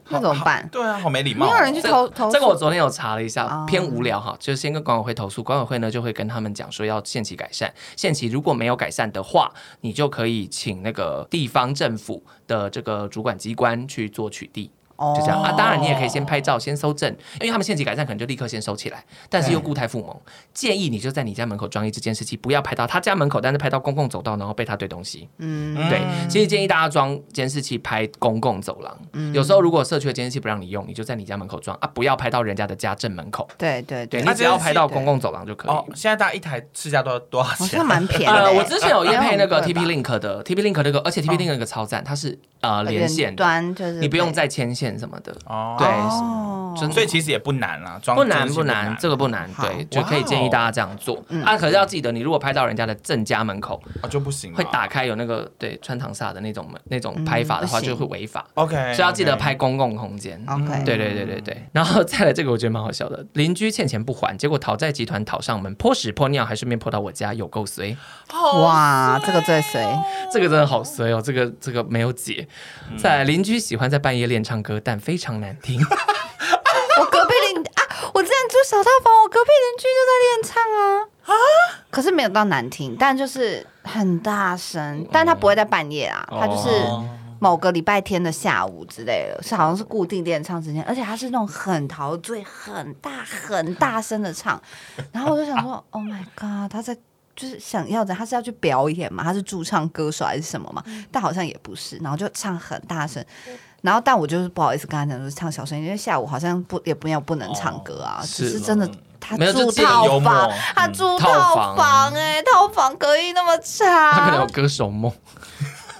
[0.09, 0.67] 那怎么办？
[0.71, 1.49] 对啊，好没礼貌哦。
[1.49, 9.51] 没有人去投投诉这个我昨天有查了一下，哦偏无聊哈，就是先跟管委会投诉，管委会呢就会跟他们讲说要限期改善，限期如果没有改善的话，
[9.81, 14.69] 你就可以请那个地方政府的这个主管机关去做取缔。
[14.97, 20.15] 就这样啊，当然你也可以先拍照，先搜证，因为他们限期改善可能就立刻先收起来，但是又固态附萌，
[20.53, 25.27] 建议你就在你家门口装一支监视器，不要拍到他家门口，但是拍到公共走道，然后被他堆东西。
[25.39, 28.97] 嗯，对，其实建议大家装监视器拍公共走廊。
[29.13, 33.47] 嗯有时候如果社区的监视器不让你用，你就在你家门口装啊，不要拍到人家的家正门口。
[33.57, 35.71] 对对对对，你只要拍到公共走廊就可以。
[35.71, 37.79] 哦，现在大家一台市价多少多少好钱？
[37.79, 38.57] 像蛮便宜的呃，欸。
[38.57, 45.35] 我之前有验配那个 TP Link 的 TP Link 那个，而且 TP Link 那个超赞，它是呃连线，端就是你不用再牵线什么的。
[45.45, 45.75] 哦。
[45.79, 45.87] 对
[46.91, 49.65] 所以其实也不难啦，装不难不不难，这个不难，好。
[49.65, 51.23] 对，就可以建议大家这样做。
[51.29, 51.41] 嗯。
[51.43, 51.57] 啊。
[51.57, 58.45] 可是要记得，你如果拍到人家的正家门口，啊就不行，会打开有那个对穿堂煞的那种门那种拍法的话，嗯就会违法。
[58.55, 60.43] OK，所以要记得拍公共空间。
[60.47, 67.95] OK，对对对对对，然后再来这个我觉得蛮好笑的，邻居欠钱不还，结果讨债集团讨上门，泼屎泼尿，还顺便泼到我家，有够衰，
[68.33, 69.81] 哇，这个最衰，
[70.31, 72.47] 这个真的好衰哦，这个这个没有解。
[72.97, 75.79] 再来邻居喜欢在半夜练唱歌，但非常难听。
[76.99, 77.81] 我隔壁邻啊，
[78.13, 81.33] 我之前住小套房，我隔壁邻居就在练唱啊啊，
[81.89, 86.69] 可是没有到难听，但就是很大声，但他不会在半夜啊，他就是
[87.39, 94.61] 某个礼拜天的下午之类的，是好像是固定练唱时间，而且他是那种很陶醉、很大、很大声的唱，
[95.11, 96.97] 然后我就想说，Oh my god，他在。
[97.35, 99.21] 就是想要的，他是要去表演嘛？
[99.21, 100.81] 他是驻唱歌手还是什么嘛？
[101.11, 103.21] 但好像也不是，然后就唱很大声，
[103.85, 111.77] 然后但我就是不好意思跟他讲，就是唱小声，因为下午好像不也不要不能唱歌啊，只是真的他住套房，他住套套房。
[111.77, 114.11] 房哎、套房隔音那么差。
[114.13, 115.11] 他可能有，歌手梦，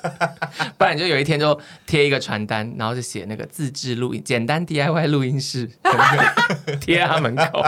[0.78, 5.70] 不然你就有一天就贴一个传单，然后就写那个自制录音，简单 DIY 录音室，
[6.82, 7.64] 贴在他门口，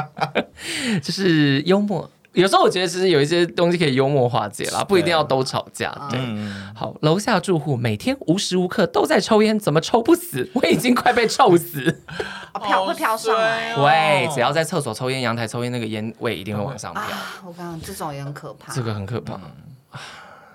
[1.04, 2.10] 就是幽默。
[2.42, 5.92] 有时候我觉得其实有一些东西可以幽默化解啦，不一定要都吵架。
[6.10, 10.50] 对，嗯，好，楼下住户每天无时无刻都在抽烟，怎么抽不死？
[10.54, 12.04] 我已经快被臭死。
[12.54, 17.02] 哦飘会飘上来喂，只要在厕所抽烟、阳台抽烟，那个烟味一定会往上飘。
[17.02, 17.42] 啊！
[17.46, 19.34] 我刚刚这种也很可怕，这个很可怕。
[19.34, 19.52] 啊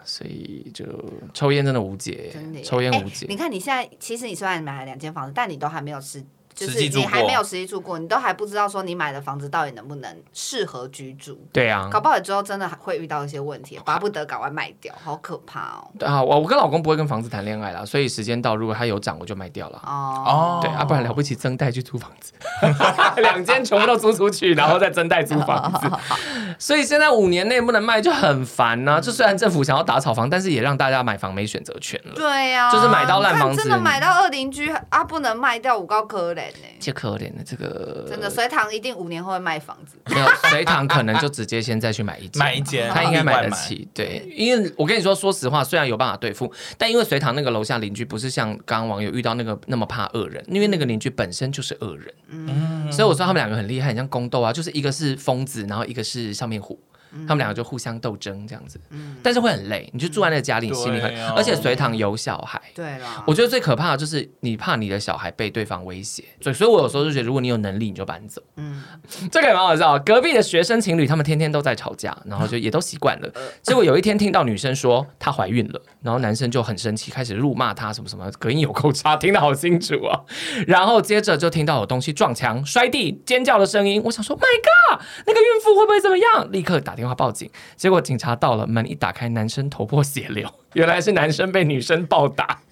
[0.05, 0.85] 所以就
[1.33, 3.26] 抽烟真的无解真的，抽烟无哎解。
[3.28, 6.22] 你看你现在，其实你虽然买了两间房子，但你都还没有实，
[6.55, 11.38] 就是你还没有实际住过，你都还不知道说你买的房子到底能不能适合居住。
[11.53, 15.90] 对啊，搞不好之后真的还会遇到一些问题，巴不得赶快卖掉，好可怕哦！
[15.98, 19.80] 对啊，我我跟老公不会跟房子谈恋爱啦，所以时间到，如果他有涨，我就卖掉了。
[19.84, 22.32] 哦哦，对啊，不然了不起增贷去租房子，
[23.20, 25.90] 两间全部都租出去，然后再增贷租房子。
[26.59, 32.12] 所以现在五年内不能卖就很烦呐、就虽然政府想要打炒房，但是也让大家买房没选择权了。
[32.14, 36.68] 对呀、就是买到烂房子真的买到二邻居啊，不能卖掉，五高可怜呢。
[36.80, 39.97] 这可怜的这个真的，隋唐一定五年后会卖房子。
[40.12, 43.88] 没有隋唐可能就直接先再去买一间， 买一间他应该买得起。
[43.95, 56.78] 对，因为我跟你说，说实话，虽然有办法对付，但因为隋唐那个楼下邻居不是像刚刚网友遇到那个那么怕恶人，因为那个邻居本身就是恶人，嗯所以我说他们两个很厉害，很像宫斗啊，就是一个是疯子，然后一个是笑面虎。
[57.27, 58.81] 他们两个就互相斗争这样子，
[59.23, 59.89] 但是会很累。
[59.93, 68.43] 你就住在那个家里，你心里很而且隋唐有小孩，对了，我觉得最可怕的就是你怕你的小孩被对方威胁，所以所以我有时候就觉得，如果你有能力，你就搬走。
[68.57, 68.83] 嗯，
[69.31, 69.99] 这个也蛮好笑。
[69.99, 73.31] 隔壁的学生情侣，他们天天都在吵架，然后就也都习惯了。
[73.63, 80.21] 结果有一天听到女生说她怀孕了，然后男生就很生气，开始辱骂她什么什么，隔音有够差，听得好清楚啊。
[80.67, 84.01] 然后接着就听到有东西撞墙、摔地、尖叫的声音。
[84.05, 86.51] 我想说，My God，那个孕妇会不会怎么样？
[86.53, 87.50] 立刻打电话报警。
[87.76, 92.61] 结果警察到了，门一打开，男生头破血流， 原来是男生被女生暴打。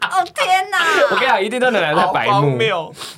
[0.00, 0.78] 哦天哪！
[1.10, 2.58] 我跟你讲，一定那个男的在白目，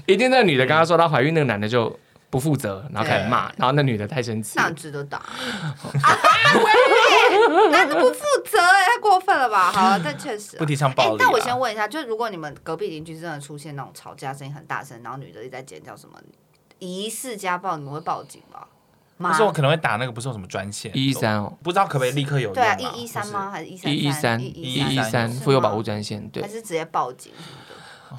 [0.04, 1.96] 一定那个女的跟他说她怀孕，那个男的就
[2.28, 5.22] 不负责，然后开始骂，然后那女的太生气那，很值得打。
[7.70, 9.70] 男的不负责太过分了吧？
[9.70, 11.16] 好了，但确实、啊、不提倡暴力、啊欸。
[11.20, 16.18] 但我先问一下，就是如果你们隔壁邻居真的出现那种吵架声音很大声，然后女的一直在尖叫什么
[16.80, 18.66] 疑似家暴，你们会报警吗？
[19.18, 22.52] 不是，我可能会打那个，不是有什么专线一一三哦，不知道可不可以立刻有？
[22.54, 23.50] 对啊，一一三吗？
[23.50, 26.26] 还是一三一一三一一三妇幼保护专线？
[26.28, 27.32] 对，还是直接报警？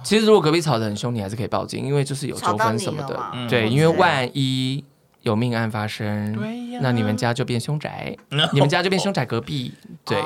[0.03, 3.19] 其实如果隔壁吵得很凶，你还是可以报警，因为就是有纠纷什么的。
[3.49, 4.83] 对，因为万一
[5.21, 6.37] 有命案发生，
[6.81, 8.15] 那你们家就变凶宅，
[8.53, 9.73] 你们家就变凶宅隔壁。
[10.05, 10.21] 对，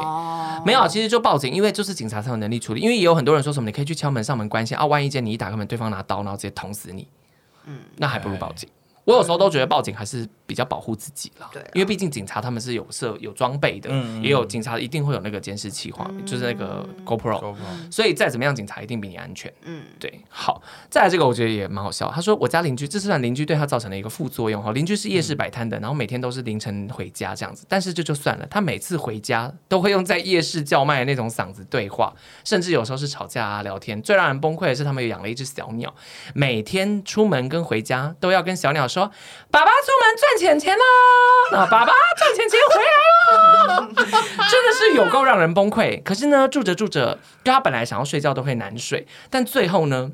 [0.66, 2.82] 没有，其实就报警，因为就是警察才有能力处理。
[2.82, 7.08] 因为也有很多人说什么，你可以去敲门、上门关心啊，万一间你一打开门，对方拿刀，然后直接捅死你，
[7.66, 8.68] 嗯，那还不如报警。
[9.06, 13.90] 我有时候都觉得报警还是比较保护自己了，对，因为毕竟警察他们是有设有装备的，
[14.22, 17.56] 也有警察一定会有那个监视器画面，就是那个 GoPro，
[17.90, 19.52] 所以再怎么样，警察一定比你安全。
[19.64, 20.22] 嗯，对。
[20.30, 22.12] 好，再来这个我觉得也蛮好笑。
[22.14, 24.72] 他说我家邻居，这是算邻居对他造成的一个副作用哈。
[24.74, 34.00] 邻居是夜市摆摊的，然后每天都是凌晨回家这样子，但是这就算了，他每次回家都会用在夜市叫卖的那种嗓子对话，甚至有时候是吵架啊聊天。
[34.04, 35.92] 最让人崩溃的是，他们有养了一只小鸟，
[36.36, 39.10] 每天出门跟回家都要跟小鸟说
[39.50, 40.84] ：“爸爸出门赚钱钱喽！”
[41.52, 46.02] 那爸爸赚钱钱回来了，真的是有够让人崩溃。
[46.04, 50.12] 可是呢，住着住着，就他本来想要睡觉都会难睡，但最后呢，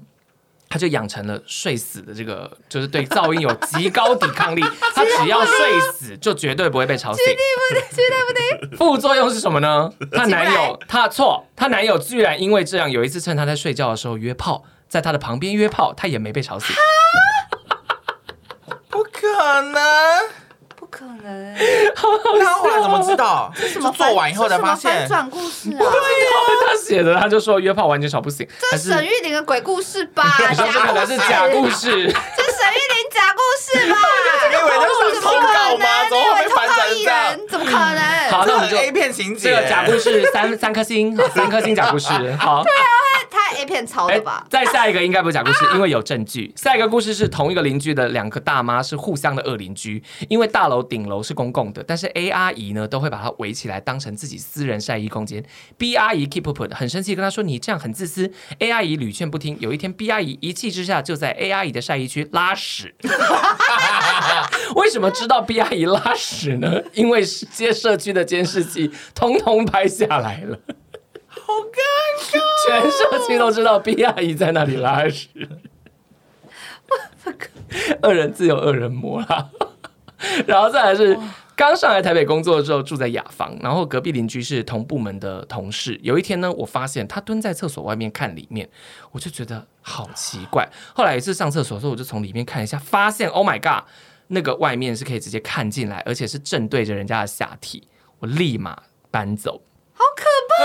[0.70, 4.62] 他就养成了睡死的这个，就是对噪音有极高抵抗力。
[4.94, 7.24] 他只要睡死，就绝对不会被吵醒。
[7.26, 8.78] 绝对不对，绝对不对。
[8.78, 9.90] 副作用是什么呢？
[10.12, 16.76] 她男友，他错，她男友居然因为这样，有一次趁她在睡觉的时候约炮，在她的旁边约炮，他也没被吵醒。
[19.20, 19.82] 不可能。
[20.76, 21.56] 不可能！
[21.94, 23.52] 他后来怎么知道？
[23.54, 24.90] 是什么做完以后才发现？
[25.00, 25.84] 反转故事啊！
[26.68, 28.48] 他写的，他就说约炮完全吵不醒。
[28.72, 30.24] 这是沈玉玲的鬼故事吧？
[30.40, 30.46] 这
[30.80, 31.92] 可能是假故事。
[31.92, 33.98] 这是沈玉玲假故事吧？
[34.50, 35.86] 你以为这是投稿吗？
[36.10, 37.38] 怎么会反转这样？
[37.50, 38.32] 怎么可能？
[38.32, 39.50] 好，那我们就 A 片情节。
[39.52, 42.08] 这个假故事三三颗星，三颗星假故事。
[42.40, 42.64] 好。
[42.64, 42.88] 对啊。
[43.50, 44.46] 太 A 片抄的吧？
[44.50, 46.54] 再下一个应该不是假故事，因为有证据。
[46.56, 55.44] 下一个故事是同一个邻居的两个大妈是互相的恶邻居，因为大楼顶楼是公共的，但是 A 阿姨呢都会把它围起来当成自己私人晒衣空间。
[55.78, 58.32] B 阿姨 keep up 很生气，跟她说：“你这样很自私。
[58.60, 62.94] ”A 阿姨屡劝不听，有一天 B 阿姨一气之下就在 A 阿姨的晒衣区拉屎。
[64.76, 66.82] 为什么知道 B 阿姨拉屎呢？
[66.94, 70.60] 因为接社区的监视器通通拍下来了。
[71.30, 71.80] 好尴
[72.32, 75.30] 尬，全社区都知道 B 阿姨在那里拉屎。
[78.02, 79.50] 恶人自有恶人磨啦。
[80.48, 81.18] 然后再来是
[81.56, 86.00] 刚上来台北工作的时候住在雅房，然后隔壁邻居是同部门的同事。
[86.02, 88.68] 有一天呢，我发现他蹲在厕所外面看里面，
[89.12, 90.68] 我就觉得好奇怪。
[90.94, 93.88] 后来一次上厕所的时候，我就从里面看一下，发现 Oh my God，
[94.28, 97.88] 那个外面是可以直接看进来，而且是正对着人家的下体。
[98.20, 99.62] 我立马搬走。
[100.00, 100.56] 好可怕！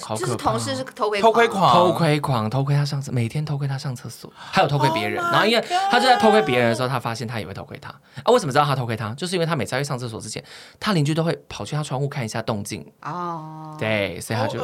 [0.00, 0.26] 好可怕！
[0.26, 5.22] 就是同事是偷窥偷窥狂，偷窥狂，偷窥他上厕，每天偷窥他上厕所，还有偷窥别人。
[5.22, 7.90] 然后因为他就在偷窥别人的时候，他发现他也会偷窥他。
[7.90, 9.12] 啊，为什么知道他偷窥他？
[9.12, 10.42] 就是因为他每次要去上厕所之前，
[10.80, 12.90] 他邻居都会跑去他窗户看一下动静。
[13.02, 14.58] 哦，对，所以他就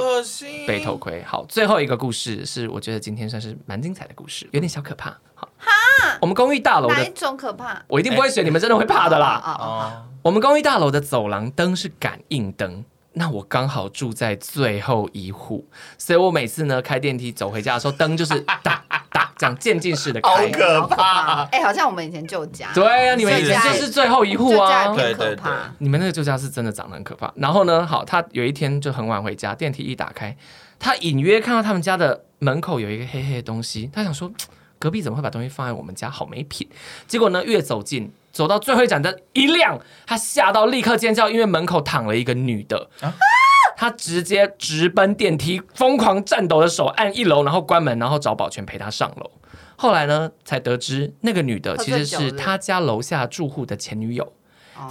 [0.66, 1.22] 被偷窥。
[1.24, 5.10] 好，最后一个故事是我觉得今天算是蛮精彩的故事，有点小可怕。
[5.34, 5.70] 好，哈，
[6.22, 7.82] 我们公寓大楼的哪一种可怕？
[7.88, 9.42] 我一定不会选你们真的会怕的啦。
[9.44, 9.92] 哦，
[10.22, 12.82] 我们公寓大楼的走廊灯是感应灯。
[13.14, 21.42] 那我刚好住在最后一户，所以我每次呢开电梯走回家的时候，灯就是哒哒这样渐进式的开，好可怕！
[21.44, 22.72] 哎、欸，好像我们以前旧家。
[22.74, 27.32] 对啊，你们以前就是最后一户啊，对对对，你们那个旧家是真的长得很可怕。
[27.36, 30.36] 然后呢，好，他有一天就很晚回家，电梯一打开，
[30.78, 34.30] 他隐约看到他们家的门口有一个黑黑的东西，他想说
[34.78, 36.68] 隔壁怎么会把东西放在我们家，好没品。
[37.06, 38.12] 结果呢，越走近。
[38.34, 42.90] 走到最后一盏灯一亮，他吓到立刻尖叫，因为门口躺了一个女的。
[43.00, 43.14] 啊、
[43.76, 49.30] 他直接直奔电梯，疯狂颤抖的手按一楼，然后关门，然后找保全陪他上楼。
[49.76, 54.32] 后来呢，才得知那个女的其实是他家楼下住户的前女友。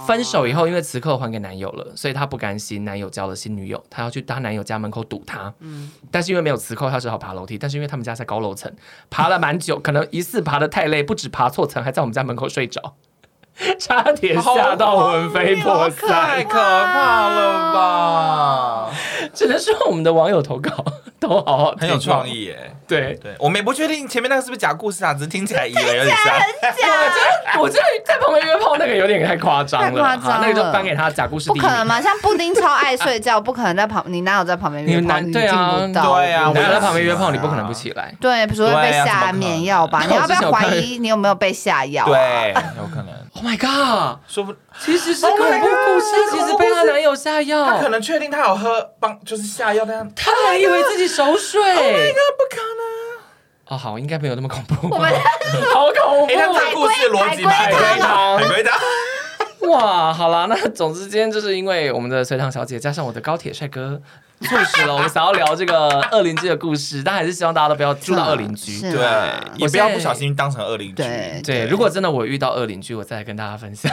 [0.06, 5.52] 分手以后，因为磁扣还给男友了，所以他不甘心男友交了新女友，他要去他男友家门口堵他。
[5.58, 7.58] 嗯，但是因为没有磁扣，他只好爬楼梯。
[7.58, 8.74] 但是因为他们家在高楼层，
[9.10, 12.96] 爬了蛮久，可能疑似爬的太累，不止爬错层，还在我们家门口睡着。
[13.78, 18.90] 差点吓到魂飞魄散，太可怕了吧！
[19.32, 20.70] 只能说我们的网友投稿
[21.20, 22.70] 都好好，很有创意耶。
[22.86, 26.34] 对对，我们也不确定前面那个是不是假故事啊，只是听起来以为有点像。
[26.36, 27.60] 很假。
[27.60, 30.46] 我觉得在旁边约炮那个有点太夸张了，太夸张了。
[30.46, 31.48] 那个就颁给他假故事。
[31.48, 32.00] 不可能嘛？
[32.00, 34.04] 像布丁超爱睡觉，不可能在旁。
[34.08, 35.18] 你哪有在旁边约炮？
[35.20, 38.12] 你对啊，对啊，我在旁边约炮，你不可能不起来。
[38.20, 40.02] 对，比如说被下安眠药吧？
[40.06, 42.04] 你要不要怀疑你有没有被下药？
[42.06, 43.08] 对，有可能。
[43.36, 44.20] Oh my god！
[44.28, 51.60] 说不，其实是恐怖故事，其实被她男友下药，她可能确定她有喝帮，就是下药，但她还以为自己熟睡。
[51.74, 52.16] Oh my god！
[52.38, 52.84] 不可能。
[53.66, 54.88] 哦，好，应该没有那么恐怖。
[54.88, 55.12] 我们
[55.72, 56.32] 好恐怖！
[56.32, 58.78] 哎，那这个故事逻辑蛮海龟汤，海龟汤。
[59.70, 64.00] 哇，好啦，那总之今天就是因为我们的隋棠小姐加上我的高铁帅哥。
[64.44, 69.00] 促使了我们想要聊这个 恶邻居的故事，但还是希望大家都不要住到恶邻居，对，
[69.56, 70.94] 也不要不小心当成恶邻居。
[70.94, 73.90] 对对，如果真的我遇到恶邻居，我再来跟大家分享。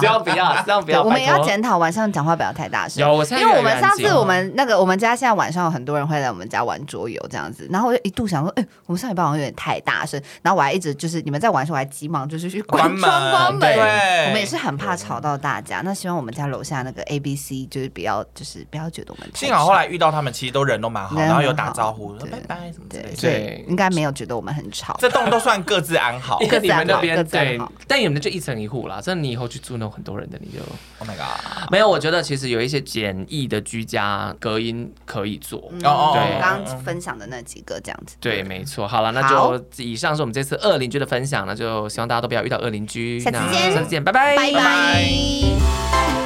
[0.00, 1.02] 希望 不要，希望不要。
[1.02, 3.00] 我们也要检讨晚上讲话不要太大声。
[3.02, 13.60] 有，我现在因为我们上次我们那个我们家现在晚上有很多人会来我们家玩桌游这样子，然后我就一度想说，哎，我们上礼拜好像有点太大声，然后我还一直就是你们在玩的时候，我还急忙就是去关窗关门。
[13.60, 15.82] 对，我们也是很怕吵到大家。
[15.84, 19.30] 那希望我们家楼下那个 A B C 就是不要就是不要觉得我们。
[19.34, 20.32] 幸好后来遇到他们。
[20.36, 24.94] 其实都人都蛮好，然后有打招呼，拜拜什么之类的，对，应该没有觉得我们很吵。
[25.00, 27.72] 这栋都算 各自安好，各自安好，各自安好。
[27.88, 30.58] 但你们就一层一户啦，真的，你以后去住那种很多人的，你就
[30.98, 31.88] Oh my god，没有。
[31.88, 35.72] 我觉得其实有一些简易的居家隔音可以做。
[35.84, 38.16] 哦，对，刚刚分享的那几个这样子。
[38.20, 38.86] 对，没错。
[38.86, 43.18] 好了，那就以上是我们这次恶邻居的分享，那就希望大家都不要遇到恶邻居。
[43.20, 46.25] 下次见，下次见，拜拜，拜拜。